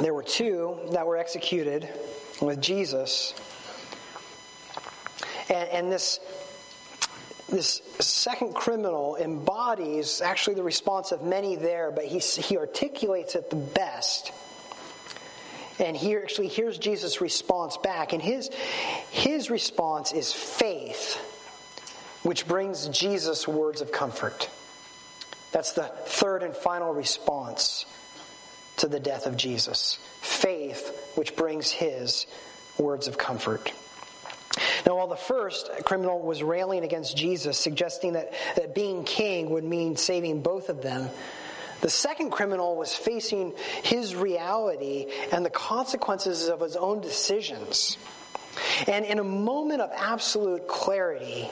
There 0.00 0.14
were 0.14 0.22
two 0.22 0.78
that 0.92 1.06
were 1.06 1.16
executed 1.16 1.88
with 2.40 2.60
Jesus. 2.60 3.34
And, 5.48 5.68
and 5.68 5.92
this, 5.92 6.18
this 7.48 7.82
second 8.00 8.54
criminal 8.54 9.16
embodies 9.16 10.22
actually 10.22 10.54
the 10.54 10.62
response 10.62 11.12
of 11.12 11.22
many 11.22 11.56
there, 11.56 11.90
but 11.90 12.04
he, 12.04 12.18
he 12.18 12.56
articulates 12.56 13.34
it 13.34 13.50
the 13.50 13.56
best 13.56 14.32
and 15.78 15.96
here 15.96 16.20
actually 16.22 16.48
here's 16.48 16.78
Jesus' 16.78 17.20
response 17.20 17.76
back. 17.76 18.12
And 18.12 18.22
his, 18.22 18.50
his 19.10 19.50
response 19.50 20.12
is 20.12 20.32
faith, 20.32 21.16
which 22.22 22.46
brings 22.46 22.88
Jesus 22.88 23.48
words 23.48 23.80
of 23.80 23.92
comfort. 23.92 24.48
That's 25.52 25.72
the 25.72 25.84
third 25.84 26.42
and 26.42 26.56
final 26.56 26.92
response 26.94 27.84
to 28.78 28.88
the 28.88 29.00
death 29.00 29.26
of 29.26 29.36
Jesus. 29.36 29.98
Faith, 30.20 31.12
which 31.14 31.36
brings 31.36 31.70
his 31.70 32.26
words 32.78 33.06
of 33.06 33.18
comfort. 33.18 33.72
Now, 34.86 34.96
while 34.96 35.06
the 35.06 35.16
first 35.16 35.70
criminal 35.84 36.20
was 36.20 36.42
railing 36.42 36.84
against 36.84 37.16
Jesus, 37.16 37.58
suggesting 37.58 38.14
that, 38.14 38.32
that 38.56 38.74
being 38.74 39.04
king 39.04 39.50
would 39.50 39.64
mean 39.64 39.96
saving 39.96 40.42
both 40.42 40.68
of 40.68 40.82
them, 40.82 41.08
the 41.82 41.90
second 41.90 42.30
criminal 42.30 42.76
was 42.76 42.94
facing 42.94 43.52
his 43.82 44.16
reality 44.16 45.06
and 45.30 45.44
the 45.44 45.50
consequences 45.50 46.48
of 46.48 46.60
his 46.60 46.76
own 46.76 47.00
decisions. 47.00 47.98
And 48.86 49.04
in 49.04 49.18
a 49.18 49.24
moment 49.24 49.82
of 49.82 49.90
absolute 49.94 50.66
clarity, 50.66 51.48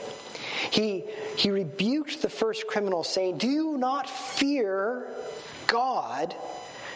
he, 0.71 1.05
he 1.37 1.51
rebuked 1.51 2.21
the 2.21 2.29
first 2.29 2.67
criminal, 2.67 3.03
saying, 3.03 3.37
Do 3.37 3.47
you 3.47 3.77
not 3.77 4.09
fear 4.09 5.07
God, 5.67 6.35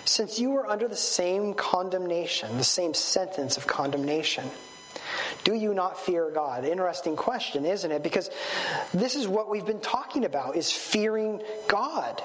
since 0.03 0.37
you 0.37 0.55
are 0.57 0.67
under 0.67 0.87
the 0.87 0.95
same 0.95 1.53
condemnation, 1.53 2.57
the 2.57 2.63
same 2.63 2.93
sentence 2.93 3.57
of 3.57 3.65
condemnation. 3.65 4.49
Do 5.43 5.53
you 5.53 5.73
not 5.73 5.99
fear 5.99 6.29
God? 6.29 6.65
Interesting 6.65 7.15
question, 7.15 7.65
isn't 7.65 7.91
it? 7.91 8.03
Because 8.03 8.29
this 8.93 9.15
is 9.15 9.27
what 9.27 9.49
we've 9.49 9.65
been 9.65 9.79
talking 9.79 10.25
about 10.25 10.57
is 10.57 10.71
fearing 10.71 11.41
God. 11.67 12.21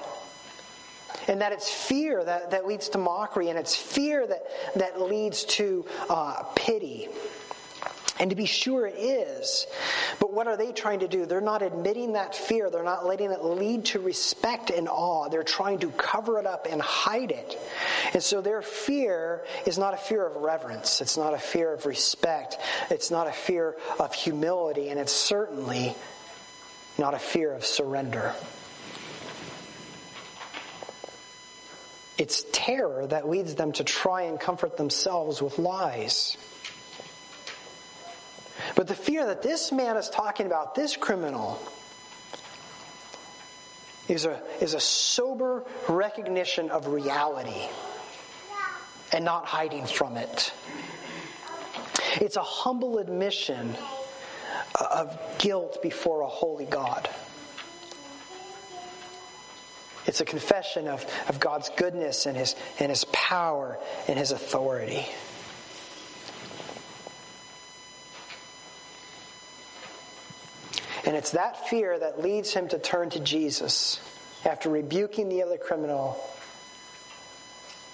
And 1.27 1.41
that 1.41 1.51
it's 1.51 1.69
fear 1.69 2.23
that, 2.23 2.51
that 2.51 2.65
leads 2.65 2.89
to 2.89 2.97
mockery, 2.97 3.49
and 3.49 3.57
it's 3.57 3.75
fear 3.75 4.25
that, 4.25 4.43
that 4.75 5.01
leads 5.01 5.45
to 5.45 5.85
uh, 6.09 6.43
pity. 6.55 7.07
And 8.19 8.29
to 8.29 8.35
be 8.35 8.45
sure 8.45 8.85
it 8.85 8.99
is. 8.99 9.65
But 10.19 10.31
what 10.31 10.45
are 10.45 10.55
they 10.55 10.71
trying 10.73 10.99
to 10.99 11.07
do? 11.07 11.25
They're 11.25 11.41
not 11.41 11.63
admitting 11.63 12.13
that 12.13 12.35
fear. 12.35 12.69
They're 12.69 12.83
not 12.83 13.03
letting 13.03 13.31
it 13.31 13.43
lead 13.43 13.85
to 13.85 13.99
respect 13.99 14.69
and 14.69 14.87
awe. 14.87 15.27
They're 15.29 15.41
trying 15.41 15.79
to 15.79 15.89
cover 15.89 16.37
it 16.37 16.45
up 16.45 16.67
and 16.69 16.79
hide 16.79 17.31
it. 17.31 17.59
And 18.13 18.21
so 18.21 18.41
their 18.41 18.61
fear 18.61 19.43
is 19.65 19.79
not 19.79 19.95
a 19.95 19.97
fear 19.97 20.23
of 20.23 20.35
reverence. 20.35 21.01
It's 21.01 21.17
not 21.17 21.33
a 21.33 21.39
fear 21.39 21.73
of 21.73 21.87
respect. 21.87 22.59
It's 22.91 23.09
not 23.09 23.25
a 23.25 23.31
fear 23.31 23.75
of 23.99 24.13
humility. 24.13 24.89
And 24.89 24.99
it's 24.99 25.13
certainly 25.13 25.95
not 26.99 27.15
a 27.15 27.19
fear 27.19 27.53
of 27.53 27.65
surrender. 27.65 28.35
It's 32.21 32.45
terror 32.51 33.07
that 33.07 33.27
leads 33.27 33.55
them 33.55 33.71
to 33.71 33.83
try 33.83 34.21
and 34.23 34.39
comfort 34.39 34.77
themselves 34.77 35.41
with 35.41 35.57
lies. 35.57 36.37
But 38.75 38.87
the 38.87 38.93
fear 38.93 39.25
that 39.25 39.41
this 39.41 39.71
man 39.71 39.97
is 39.97 40.07
talking 40.07 40.45
about, 40.45 40.75
this 40.75 40.95
criminal, 40.95 41.59
is 44.07 44.25
a, 44.25 44.39
is 44.61 44.75
a 44.75 44.79
sober 44.79 45.65
recognition 45.89 46.69
of 46.69 46.85
reality 46.85 47.67
and 49.11 49.25
not 49.25 49.47
hiding 49.47 49.87
from 49.87 50.15
it. 50.15 50.53
It's 52.17 52.35
a 52.35 52.43
humble 52.43 52.99
admission 52.99 53.75
of 54.79 55.19
guilt 55.39 55.81
before 55.81 56.21
a 56.21 56.27
holy 56.27 56.65
God. 56.65 57.09
It's 60.05 60.21
a 60.21 60.25
confession 60.25 60.87
of, 60.87 61.05
of 61.27 61.39
God's 61.39 61.69
goodness 61.77 62.25
and 62.25 62.35
his, 62.35 62.55
and 62.79 62.89
his 62.89 63.05
power 63.05 63.77
and 64.07 64.17
his 64.17 64.31
authority. 64.31 65.05
And 71.05 71.15
it's 71.15 71.31
that 71.31 71.67
fear 71.67 71.97
that 71.97 72.21
leads 72.21 72.53
him 72.53 72.67
to 72.69 72.79
turn 72.79 73.09
to 73.11 73.19
Jesus 73.19 73.99
after 74.45 74.69
rebuking 74.69 75.29
the 75.29 75.43
other 75.43 75.57
criminal 75.57 76.23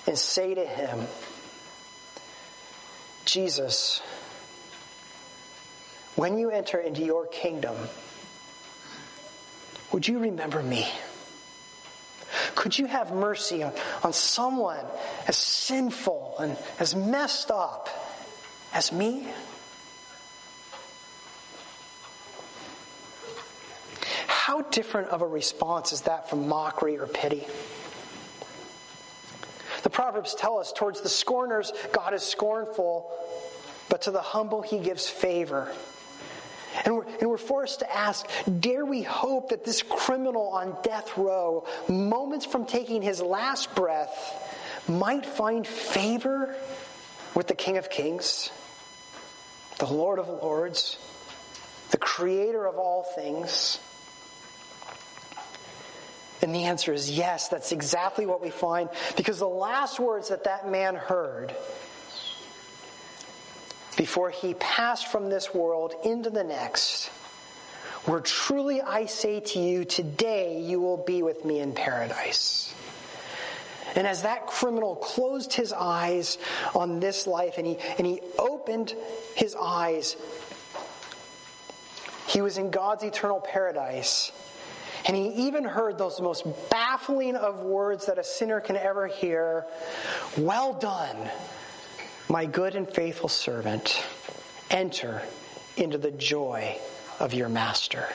and 0.05 0.17
say 0.17 0.53
to 0.53 0.65
him, 0.65 1.07
Jesus, 3.25 4.01
when 6.15 6.37
you 6.37 6.49
enter 6.49 6.79
into 6.79 7.03
your 7.03 7.27
kingdom, 7.27 7.75
would 9.91 10.07
you 10.07 10.19
remember 10.19 10.63
me? 10.63 10.87
Could 12.55 12.77
you 12.77 12.85
have 12.85 13.11
mercy 13.11 13.63
on, 13.63 13.73
on 14.03 14.13
someone 14.13 14.85
as 15.27 15.37
sinful 15.37 16.35
and 16.39 16.57
as 16.79 16.95
messed 16.95 17.51
up 17.51 17.89
as 18.73 18.91
me? 18.91 19.27
How 24.27 24.61
different 24.61 25.09
of 25.09 25.21
a 25.21 25.27
response 25.27 25.91
is 25.91 26.01
that 26.01 26.29
from 26.29 26.47
mockery 26.47 26.97
or 26.97 27.05
pity? 27.05 27.45
The 29.83 29.89
Proverbs 29.89 30.35
tell 30.35 30.57
us 30.57 30.73
towards 30.73 31.01
the 31.01 31.09
scorners, 31.09 31.71
God 31.91 32.13
is 32.13 32.23
scornful, 32.23 33.11
but 33.89 34.03
to 34.03 34.11
the 34.11 34.21
humble, 34.21 34.61
he 34.61 34.79
gives 34.79 35.07
favor. 35.07 35.71
And 36.85 36.95
we're, 36.95 37.05
and 37.19 37.29
we're 37.29 37.37
forced 37.37 37.79
to 37.79 37.95
ask 37.95 38.27
dare 38.59 38.85
we 38.85 39.01
hope 39.03 39.49
that 39.49 39.63
this 39.63 39.81
criminal 39.81 40.49
on 40.49 40.77
death 40.83 41.17
row, 41.17 41.65
moments 41.87 42.45
from 42.45 42.65
taking 42.65 43.01
his 43.01 43.21
last 43.21 43.73
breath, 43.75 44.85
might 44.87 45.25
find 45.25 45.65
favor 45.65 46.55
with 47.35 47.47
the 47.47 47.55
King 47.55 47.77
of 47.77 47.89
Kings, 47.89 48.49
the 49.79 49.85
Lord 49.85 50.19
of 50.19 50.27
Lords, 50.27 50.97
the 51.91 51.97
Creator 51.97 52.65
of 52.65 52.77
all 52.77 53.03
things? 53.03 53.79
And 56.41 56.53
the 56.53 56.65
answer 56.65 56.93
is 56.93 57.09
yes, 57.09 57.49
that's 57.49 57.71
exactly 57.71 58.25
what 58.25 58.41
we 58.41 58.51
find 58.51 58.89
because 59.15 59.39
the 59.39 59.47
last 59.47 59.99
words 59.99 60.29
that 60.29 60.43
that 60.43 60.69
man 60.69 60.95
heard 60.95 61.53
before 63.97 64.29
he 64.29 64.53
passed 64.53 65.07
from 65.07 65.29
this 65.29 65.53
world 65.53 65.93
into 66.05 66.29
the 66.29 66.43
next 66.43 67.09
where 68.07 68.21
truly 68.21 68.81
I 68.81 69.05
say 69.05 69.41
to 69.41 69.59
you, 69.59 69.83
today 69.83 70.61
you 70.61 70.79
will 70.79 70.95
be 70.95 71.23
with 71.23 71.43
me 71.43 71.59
in 71.59 71.73
paradise. 71.73 72.73
And 73.95 74.07
as 74.07 74.21
that 74.21 74.47
criminal 74.47 74.95
closed 74.95 75.51
his 75.51 75.73
eyes 75.73 76.37
on 76.73 77.01
this 77.01 77.27
life 77.27 77.57
and 77.57 77.67
he, 77.67 77.77
and 77.97 78.07
he 78.07 78.21
opened 78.39 78.95
his 79.35 79.57
eyes, 79.59 80.15
he 82.27 82.39
was 82.39 82.57
in 82.57 82.71
God's 82.71 83.03
eternal 83.03 83.41
paradise. 83.41 84.31
And 85.05 85.15
he 85.15 85.47
even 85.47 85.65
heard 85.65 85.97
those 85.97 86.21
most 86.21 86.45
baffling 86.69 87.35
of 87.35 87.61
words 87.61 88.05
that 88.05 88.17
a 88.17 88.23
sinner 88.23 88.61
can 88.61 88.77
ever 88.77 89.07
hear 89.07 89.65
Well 90.37 90.73
done, 90.73 91.17
my 92.29 92.45
good 92.45 92.75
and 92.75 92.89
faithful 92.89 93.29
servant. 93.29 94.03
Enter 94.69 95.21
into 95.77 95.97
the 95.97 96.11
joy 96.11 96.77
of 97.19 97.33
your 97.33 97.49
master. 97.49 98.07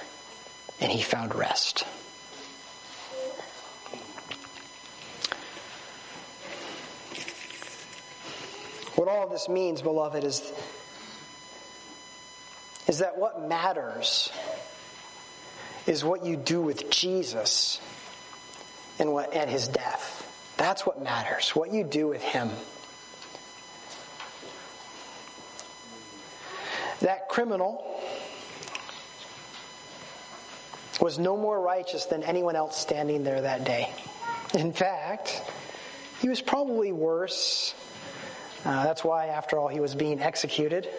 And 0.81 0.91
he 0.91 1.03
found 1.03 1.35
rest. 1.35 1.85
What 8.97 9.09
all 9.09 9.25
of 9.25 9.31
this 9.31 9.49
means, 9.49 9.81
beloved, 9.83 10.23
is, 10.23 10.53
is 12.87 12.99
that 12.99 13.19
what 13.19 13.49
matters 13.49 14.31
is 15.87 16.05
what 16.05 16.25
you 16.25 16.37
do 16.37 16.61
with 16.61 16.91
Jesus 16.91 17.81
and 18.99 19.13
what 19.13 19.35
at 19.35 19.49
his 19.49 19.69
death. 19.69 20.19
That's 20.57 20.87
what 20.87 21.03
matters. 21.03 21.51
What 21.57 21.73
you 21.73 21.83
do 21.83 22.09
with 22.09 22.23
him. 22.23 22.51
That 27.01 27.22
criminal 27.33 27.83
was 31.01 31.19
no 31.19 31.35
more 31.35 31.59
righteous 31.59 32.05
than 32.05 32.23
anyone 32.23 32.57
else 32.57 32.79
standing 32.79 33.25
there 33.25 33.41
that 33.41 33.65
day. 33.65 33.91
In 34.53 34.71
fact, 34.71 35.43
he 36.21 36.29
was 36.29 36.43
probably 36.43 36.93
worse. 36.93 37.75
Uh, 38.67 38.85
that's 38.85 39.03
why, 39.03 39.29
after 39.29 39.59
all, 39.59 39.69
he 39.69 39.81
was 39.81 39.95
being 39.95 40.21
executed. 40.21 40.91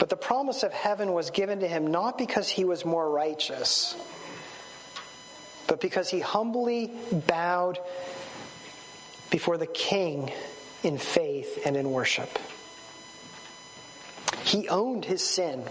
But 0.00 0.08
the 0.08 0.16
promise 0.16 0.64
of 0.64 0.72
heaven 0.72 1.12
was 1.12 1.30
given 1.30 1.60
to 1.60 1.68
him 1.68 1.92
not 1.92 2.18
because 2.18 2.48
he 2.48 2.64
was 2.64 2.84
more 2.84 3.08
righteous, 3.08 3.94
but 5.68 5.80
because 5.80 6.10
he 6.10 6.18
humbly 6.18 6.90
bowed 7.28 7.78
before 9.30 9.58
the 9.58 9.66
king 9.66 10.32
in 10.82 10.98
faith 10.98 11.60
and 11.64 11.76
in 11.76 11.90
worship. 11.90 12.38
He 14.44 14.68
owned 14.68 15.04
his 15.04 15.22
sin. 15.22 15.64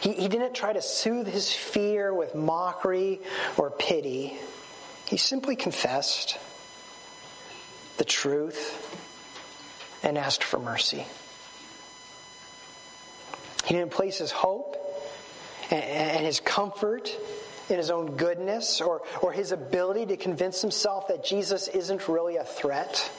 He, 0.00 0.12
he 0.12 0.28
didn't 0.28 0.54
try 0.54 0.72
to 0.72 0.82
soothe 0.82 1.26
his 1.26 1.52
fear 1.52 2.12
with 2.12 2.34
mockery 2.34 3.20
or 3.56 3.70
pity. 3.70 4.36
He 5.06 5.16
simply 5.16 5.56
confessed 5.56 6.38
the 7.96 8.04
truth 8.04 8.84
and 10.02 10.18
asked 10.18 10.44
for 10.44 10.58
mercy. 10.58 11.04
He 13.64 13.74
didn't 13.74 13.90
place 13.90 14.18
his 14.18 14.30
hope 14.30 14.76
and 15.70 16.24
his 16.24 16.40
comfort 16.40 17.10
in 17.68 17.76
his 17.76 17.90
own 17.90 18.16
goodness 18.16 18.80
or, 18.80 19.02
or 19.20 19.32
his 19.32 19.52
ability 19.52 20.06
to 20.06 20.16
convince 20.16 20.62
himself 20.62 21.08
that 21.08 21.24
Jesus 21.24 21.68
isn't 21.68 22.08
really 22.08 22.36
a 22.36 22.44
threat. 22.44 23.10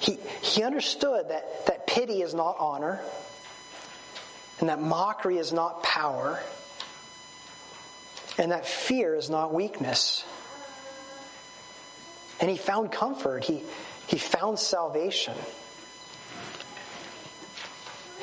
He, 0.00 0.18
he 0.42 0.62
understood 0.62 1.28
that, 1.28 1.66
that 1.66 1.86
pity 1.86 2.22
is 2.22 2.34
not 2.34 2.56
honor 2.58 3.00
and 4.58 4.68
that 4.68 4.80
mockery 4.80 5.36
is 5.36 5.52
not 5.52 5.82
power 5.82 6.40
and 8.38 8.52
that 8.52 8.66
fear 8.66 9.14
is 9.14 9.28
not 9.28 9.52
weakness. 9.52 10.24
And 12.40 12.50
he 12.50 12.56
found 12.56 12.90
comfort. 12.90 13.44
He, 13.44 13.62
he 14.06 14.16
found 14.16 14.58
salvation. 14.58 15.34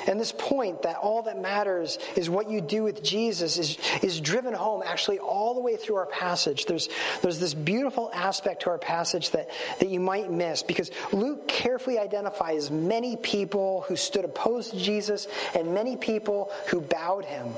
And 0.07 0.19
this 0.19 0.31
point 0.31 0.83
that 0.83 0.95
all 0.95 1.23
that 1.23 1.39
matters 1.39 1.99
is 2.15 2.29
what 2.29 2.49
you 2.49 2.61
do 2.61 2.83
with 2.83 3.03
Jesus 3.03 3.57
is, 3.57 3.77
is 4.01 4.21
driven 4.21 4.53
home 4.53 4.81
actually 4.85 5.19
all 5.19 5.53
the 5.53 5.59
way 5.59 5.75
through 5.75 5.97
our 5.97 6.05
passage. 6.05 6.65
There's, 6.65 6.87
there's 7.21 7.39
this 7.39 7.53
beautiful 7.53 8.09
aspect 8.13 8.63
to 8.63 8.69
our 8.69 8.77
passage 8.77 9.31
that, 9.31 9.49
that 9.79 9.89
you 9.89 9.99
might 9.99 10.31
miss 10.31 10.63
because 10.63 10.91
Luke 11.11 11.47
carefully 11.47 11.99
identifies 11.99 12.71
many 12.71 13.17
people 13.17 13.83
who 13.87 13.95
stood 13.97 14.23
opposed 14.23 14.71
to 14.71 14.77
Jesus 14.77 15.27
and 15.53 15.73
many 15.73 15.97
people 15.97 16.51
who 16.69 16.79
bowed 16.79 17.25
him. 17.25 17.53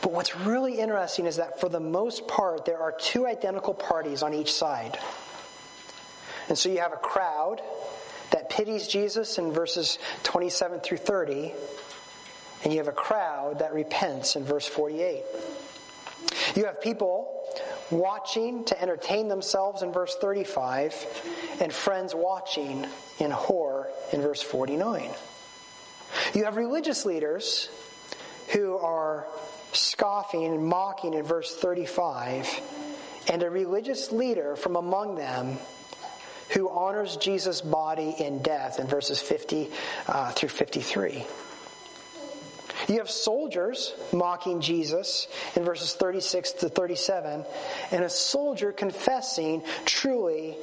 But 0.00 0.12
what's 0.12 0.36
really 0.36 0.78
interesting 0.78 1.26
is 1.26 1.36
that 1.36 1.60
for 1.60 1.68
the 1.68 1.80
most 1.80 2.28
part, 2.28 2.64
there 2.64 2.78
are 2.78 2.92
two 2.92 3.26
identical 3.26 3.74
parties 3.74 4.22
on 4.22 4.34
each 4.34 4.52
side. 4.52 4.98
And 6.48 6.58
so 6.58 6.68
you 6.68 6.78
have 6.78 6.92
a 6.92 6.96
crowd 6.96 7.62
that 8.32 8.48
pities 8.50 8.88
Jesus 8.88 9.38
in 9.38 9.52
verses 9.52 9.98
27 10.24 10.80
through 10.80 10.98
30, 10.98 11.52
and 12.64 12.72
you 12.72 12.78
have 12.78 12.88
a 12.88 12.92
crowd 12.92 13.60
that 13.60 13.72
repents 13.72 14.36
in 14.36 14.44
verse 14.44 14.66
48. 14.66 15.22
You 16.56 16.64
have 16.66 16.80
people 16.80 17.44
watching 17.90 18.64
to 18.64 18.80
entertain 18.80 19.28
themselves 19.28 19.82
in 19.82 19.92
verse 19.92 20.16
35, 20.16 20.94
and 21.60 21.72
friends 21.72 22.14
watching 22.14 22.86
in 23.18 23.30
horror 23.30 23.88
in 24.12 24.22
verse 24.22 24.42
49. 24.42 25.10
You 26.34 26.44
have 26.44 26.56
religious 26.56 27.04
leaders 27.04 27.68
who 28.52 28.76
are 28.76 29.26
scoffing 29.72 30.44
and 30.44 30.64
mocking 30.64 31.14
in 31.14 31.24
verse 31.24 31.54
35, 31.54 32.48
and 33.28 33.42
a 33.42 33.50
religious 33.50 34.12
leader 34.12 34.56
from 34.56 34.76
among 34.76 35.16
them 35.16 35.58
who 36.52 36.68
honors 36.68 37.16
Jesus' 37.16 37.60
body 37.60 38.14
in 38.18 38.42
death 38.42 38.78
in 38.78 38.86
verses 38.86 39.20
50 39.20 39.70
uh, 40.06 40.32
through 40.32 40.50
53. 40.50 41.24
You 42.88 42.98
have 42.98 43.10
soldiers 43.10 43.94
mocking 44.12 44.60
Jesus 44.60 45.28
in 45.54 45.64
verses 45.64 45.94
36 45.94 46.52
to 46.52 46.68
37, 46.68 47.44
and 47.90 48.04
a 48.04 48.10
soldier 48.10 48.72
confessing, 48.72 49.62
truly, 49.84 50.56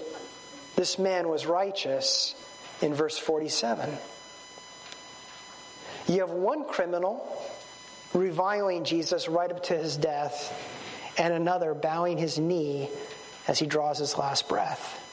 this 0.75 0.99
man 0.99 1.29
was 1.29 1.45
righteous 1.45 2.35
in 2.81 2.93
verse 2.93 3.17
47. 3.17 3.89
You 6.07 6.21
have 6.21 6.31
one 6.31 6.65
criminal 6.65 7.25
reviling 8.13 8.83
Jesus 8.83 9.29
right 9.29 9.51
up 9.51 9.63
to 9.63 9.77
his 9.77 9.95
death, 9.95 10.53
and 11.17 11.33
another 11.33 11.73
bowing 11.73 12.17
his 12.17 12.37
knee 12.37 12.89
as 13.47 13.59
he 13.59 13.65
draws 13.65 13.99
his 13.99 14.17
last 14.17 14.49
breath. 14.49 15.08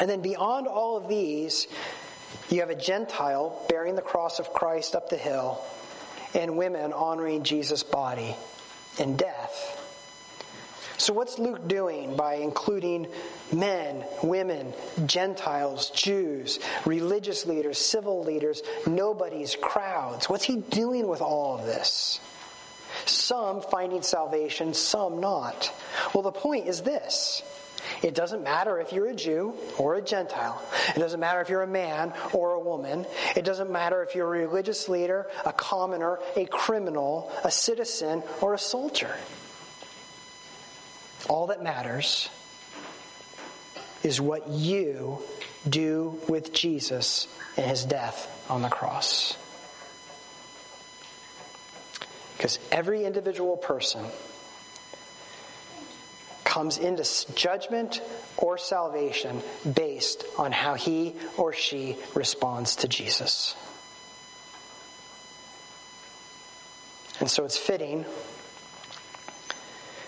And 0.00 0.08
then 0.08 0.22
beyond 0.22 0.66
all 0.66 0.96
of 0.96 1.08
these, 1.08 1.66
you 2.50 2.60
have 2.60 2.70
a 2.70 2.74
Gentile 2.74 3.64
bearing 3.68 3.94
the 3.94 4.02
cross 4.02 4.38
of 4.38 4.52
Christ 4.52 4.94
up 4.94 5.10
the 5.10 5.16
hill, 5.16 5.62
and 6.34 6.56
women 6.56 6.92
honoring 6.92 7.44
Jesus' 7.44 7.82
body 7.82 8.34
in 8.98 9.16
death. 9.16 9.78
So, 10.98 11.12
what's 11.12 11.38
Luke 11.38 11.66
doing 11.66 12.14
by 12.14 12.34
including 12.36 13.08
men, 13.52 14.04
women, 14.22 14.72
Gentiles, 15.04 15.90
Jews, 15.90 16.60
religious 16.84 17.44
leaders, 17.44 17.78
civil 17.78 18.22
leaders, 18.22 18.62
nobodies, 18.86 19.56
crowds? 19.60 20.28
What's 20.28 20.44
he 20.44 20.58
doing 20.58 21.08
with 21.08 21.20
all 21.20 21.58
of 21.58 21.66
this? 21.66 22.20
Some 23.06 23.62
finding 23.62 24.02
salvation, 24.02 24.74
some 24.74 25.20
not. 25.20 25.72
Well, 26.14 26.22
the 26.22 26.30
point 26.30 26.68
is 26.68 26.82
this 26.82 27.42
it 28.02 28.14
doesn't 28.14 28.42
matter 28.42 28.80
if 28.80 28.92
you're 28.92 29.06
a 29.06 29.14
Jew 29.14 29.54
or 29.78 29.94
a 29.94 30.02
Gentile. 30.02 30.60
It 30.94 30.98
doesn't 30.98 31.20
matter 31.20 31.40
if 31.40 31.48
you're 31.48 31.62
a 31.62 31.68
man 31.68 32.12
or 32.32 32.54
a 32.54 32.60
woman. 32.60 33.06
It 33.36 33.44
doesn't 33.44 33.70
matter 33.70 34.02
if 34.02 34.14
you're 34.14 34.26
a 34.34 34.46
religious 34.46 34.88
leader, 34.88 35.28
a 35.46 35.52
commoner, 35.52 36.18
a 36.36 36.44
criminal, 36.46 37.30
a 37.44 37.50
citizen, 37.50 38.22
or 38.40 38.54
a 38.54 38.58
soldier. 38.58 39.14
All 41.28 41.46
that 41.46 41.62
matters 41.62 42.28
is 44.02 44.20
what 44.20 44.48
you 44.48 45.18
do 45.68 46.18
with 46.28 46.52
Jesus 46.52 47.28
and 47.56 47.66
his 47.66 47.84
death 47.84 48.44
on 48.50 48.62
the 48.62 48.68
cross. 48.68 49.36
Because 52.36 52.58
every 52.72 53.04
individual 53.04 53.56
person 53.56 54.04
comes 56.52 56.76
into 56.76 57.02
judgment 57.34 58.02
or 58.36 58.58
salvation 58.58 59.40
based 59.74 60.22
on 60.36 60.52
how 60.52 60.74
he 60.74 61.14
or 61.38 61.54
she 61.54 61.96
responds 62.14 62.76
to 62.76 62.86
Jesus. 62.86 63.56
And 67.20 67.30
so 67.30 67.46
it's 67.46 67.56
fitting 67.56 68.04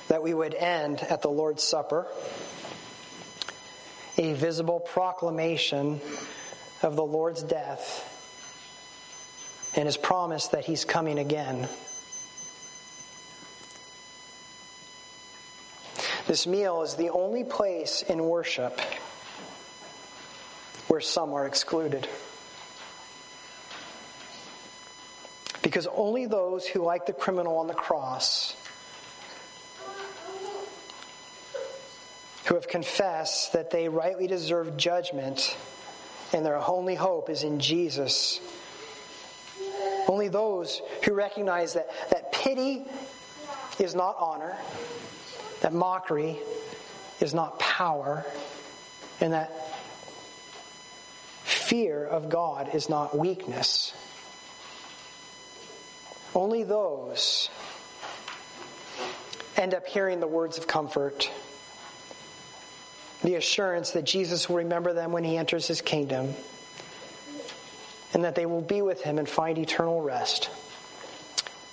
that 0.08 0.22
we 0.22 0.34
would 0.34 0.52
end 0.52 1.00
at 1.00 1.22
the 1.22 1.30
Lord's 1.30 1.62
Supper 1.62 2.06
a 4.18 4.34
visible 4.34 4.80
proclamation 4.80 5.98
of 6.82 6.94
the 6.94 7.06
Lord's 7.06 7.42
death 7.42 8.10
and 9.74 9.86
his 9.86 9.96
promise 9.96 10.48
that 10.48 10.66
he's 10.66 10.84
coming 10.84 11.18
again. 11.18 11.70
This 16.26 16.46
meal 16.46 16.82
is 16.82 16.94
the 16.94 17.10
only 17.10 17.44
place 17.44 18.02
in 18.02 18.24
worship 18.24 18.80
where 20.88 21.00
some 21.00 21.34
are 21.34 21.46
excluded. 21.46 22.08
Because 25.62 25.86
only 25.86 26.26
those 26.26 26.66
who, 26.66 26.82
like 26.82 27.06
the 27.06 27.12
criminal 27.12 27.58
on 27.58 27.66
the 27.66 27.74
cross, 27.74 28.56
who 32.46 32.54
have 32.54 32.68
confessed 32.68 33.52
that 33.54 33.70
they 33.70 33.88
rightly 33.88 34.26
deserve 34.26 34.76
judgment 34.76 35.56
and 36.32 36.44
their 36.44 36.58
only 36.58 36.94
hope 36.94 37.30
is 37.30 37.42
in 37.42 37.60
Jesus. 37.60 38.40
Only 40.08 40.28
those 40.28 40.80
who 41.04 41.14
recognize 41.14 41.74
that, 41.74 41.88
that 42.10 42.32
pity 42.32 42.84
is 43.78 43.94
not 43.94 44.16
honor, 44.18 44.56
that 45.64 45.72
mockery 45.72 46.36
is 47.20 47.32
not 47.32 47.58
power, 47.58 48.22
and 49.18 49.32
that 49.32 49.50
fear 51.42 52.04
of 52.04 52.28
God 52.28 52.74
is 52.74 52.90
not 52.90 53.16
weakness. 53.16 53.94
Only 56.34 56.64
those 56.64 57.48
end 59.56 59.72
up 59.72 59.86
hearing 59.86 60.20
the 60.20 60.26
words 60.26 60.58
of 60.58 60.66
comfort 60.66 61.30
the 63.22 63.36
assurance 63.36 63.92
that 63.92 64.04
Jesus 64.04 64.50
will 64.50 64.56
remember 64.56 64.92
them 64.92 65.12
when 65.12 65.24
he 65.24 65.38
enters 65.38 65.66
his 65.66 65.80
kingdom 65.80 66.34
and 68.12 68.24
that 68.24 68.34
they 68.34 68.44
will 68.44 68.60
be 68.60 68.82
with 68.82 69.00
him 69.00 69.18
and 69.18 69.26
find 69.26 69.56
eternal 69.56 70.02
rest 70.02 70.50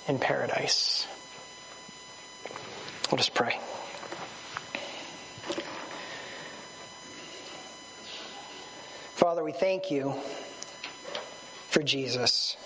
in 0.07 0.17
paradise. 0.17 1.05
Let 3.11 3.19
us 3.19 3.27
pray. 3.27 3.59
Father, 9.21 9.43
we 9.43 9.51
thank 9.51 9.91
you 9.91 10.15
for 11.69 11.83
Jesus, 11.83 12.57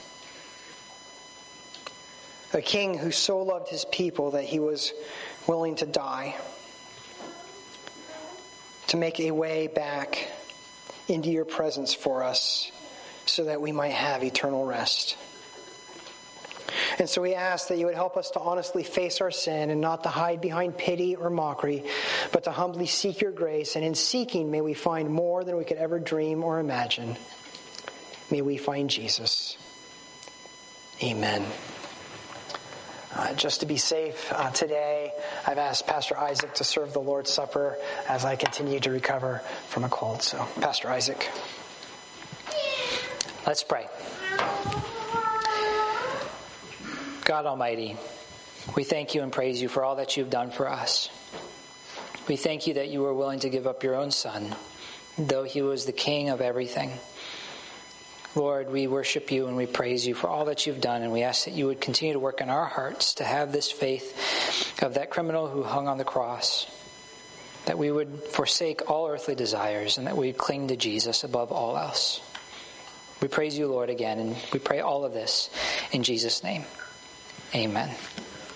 a 2.53 2.61
king 2.61 2.97
who 2.97 3.11
so 3.11 3.39
loved 3.39 3.67
his 3.67 3.83
people 3.83 4.31
that 4.31 4.45
he 4.45 4.59
was 4.59 4.93
willing 5.47 5.75
to 5.75 5.85
die 5.85 6.33
to 8.87 8.95
make 8.95 9.19
a 9.19 9.31
way 9.31 9.67
back 9.67 10.29
into 11.09 11.29
your 11.29 11.43
presence 11.43 11.93
for 11.93 12.23
us 12.23 12.71
so 13.25 13.43
that 13.43 13.59
we 13.59 13.73
might 13.73 13.91
have 13.91 14.23
eternal 14.23 14.65
rest. 14.65 15.17
And 16.99 17.09
so 17.09 17.21
we 17.21 17.33
ask 17.33 17.67
that 17.67 17.77
you 17.77 17.87
would 17.87 17.95
help 17.95 18.15
us 18.15 18.31
to 18.31 18.39
honestly 18.39 18.83
face 18.83 19.19
our 19.19 19.31
sin 19.31 19.71
and 19.71 19.81
not 19.81 20.03
to 20.03 20.09
hide 20.09 20.39
behind 20.39 20.77
pity 20.77 21.17
or 21.17 21.29
mockery, 21.29 21.83
but 22.31 22.43
to 22.45 22.51
humbly 22.51 22.85
seek 22.85 23.21
your 23.21 23.31
grace. 23.31 23.75
And 23.75 23.83
in 23.83 23.95
seeking, 23.95 24.51
may 24.51 24.61
we 24.61 24.73
find 24.73 25.09
more 25.09 25.43
than 25.43 25.57
we 25.57 25.63
could 25.63 25.77
ever 25.77 25.99
dream 25.99 26.43
or 26.43 26.59
imagine. 26.59 27.17
May 28.31 28.41
we 28.41 28.57
find 28.57 28.89
Jesus. 28.89 29.57
Amen. 31.03 31.45
Uh, 33.13 33.33
just 33.33 33.61
to 33.61 33.65
be 33.65 33.77
safe 33.77 34.31
uh, 34.33 34.49
today, 34.51 35.11
I've 35.47 35.57
asked 35.57 35.87
Pastor 35.87 36.17
Isaac 36.17 36.53
to 36.55 36.65
serve 36.65 36.91
the 36.91 36.99
Lord's 36.99 37.31
Supper 37.31 37.77
as 38.09 38.25
I 38.25 38.35
continue 38.35 38.79
to 38.81 38.91
recover 38.91 39.41
from 39.67 39.85
a 39.85 39.89
cold. 39.89 40.21
So, 40.21 40.45
Pastor 40.59 40.89
Isaac. 40.89 41.29
Let's 43.47 43.63
pray. 43.63 43.87
God 47.23 47.45
Almighty, 47.45 47.95
we 48.75 48.83
thank 48.83 49.15
you 49.15 49.21
and 49.21 49.31
praise 49.31 49.61
you 49.61 49.69
for 49.69 49.83
all 49.83 49.95
that 49.95 50.17
you've 50.17 50.29
done 50.29 50.51
for 50.51 50.69
us. 50.69 51.09
We 52.27 52.37
thank 52.37 52.65
you 52.65 52.75
that 52.75 52.89
you 52.89 53.01
were 53.01 53.13
willing 53.13 53.39
to 53.41 53.49
give 53.49 53.67
up 53.67 53.83
your 53.83 53.95
own 53.95 54.09
Son, 54.09 54.55
though 55.17 55.43
he 55.43 55.61
was 55.61 55.85
the 55.85 55.91
King 55.91 56.29
of 56.29 56.41
everything. 56.41 56.91
Lord, 58.33 58.71
we 58.71 58.87
worship 58.87 59.31
you 59.31 59.47
and 59.47 59.55
we 59.55 59.67
praise 59.67 60.05
you 60.05 60.15
for 60.15 60.27
all 60.27 60.45
that 60.45 60.65
you've 60.65 60.81
done, 60.81 61.03
and 61.03 61.13
we 61.13 61.21
ask 61.21 61.45
that 61.45 61.53
you 61.53 61.67
would 61.67 61.79
continue 61.79 62.13
to 62.13 62.19
work 62.19 62.41
in 62.41 62.49
our 62.49 62.65
hearts 62.65 63.15
to 63.15 63.23
have 63.23 63.51
this 63.51 63.71
faith 63.71 64.81
of 64.81 64.95
that 64.95 65.11
criminal 65.11 65.47
who 65.47 65.63
hung 65.63 65.87
on 65.87 65.99
the 65.99 66.03
cross, 66.03 66.67
that 67.65 67.77
we 67.77 67.91
would 67.91 68.23
forsake 68.31 68.89
all 68.89 69.07
earthly 69.07 69.35
desires, 69.35 69.97
and 69.97 70.07
that 70.07 70.17
we 70.17 70.33
cling 70.33 70.67
to 70.69 70.75
Jesus 70.75 71.23
above 71.23 71.51
all 71.51 71.77
else. 71.77 72.21
We 73.21 73.27
praise 73.27 73.57
you, 73.57 73.67
Lord, 73.67 73.89
again, 73.89 74.19
and 74.19 74.35
we 74.51 74.59
pray 74.59 74.81
all 74.81 75.05
of 75.05 75.13
this 75.13 75.49
in 75.91 76.03
Jesus' 76.03 76.43
name. 76.43 76.65
Amen. 77.53 77.95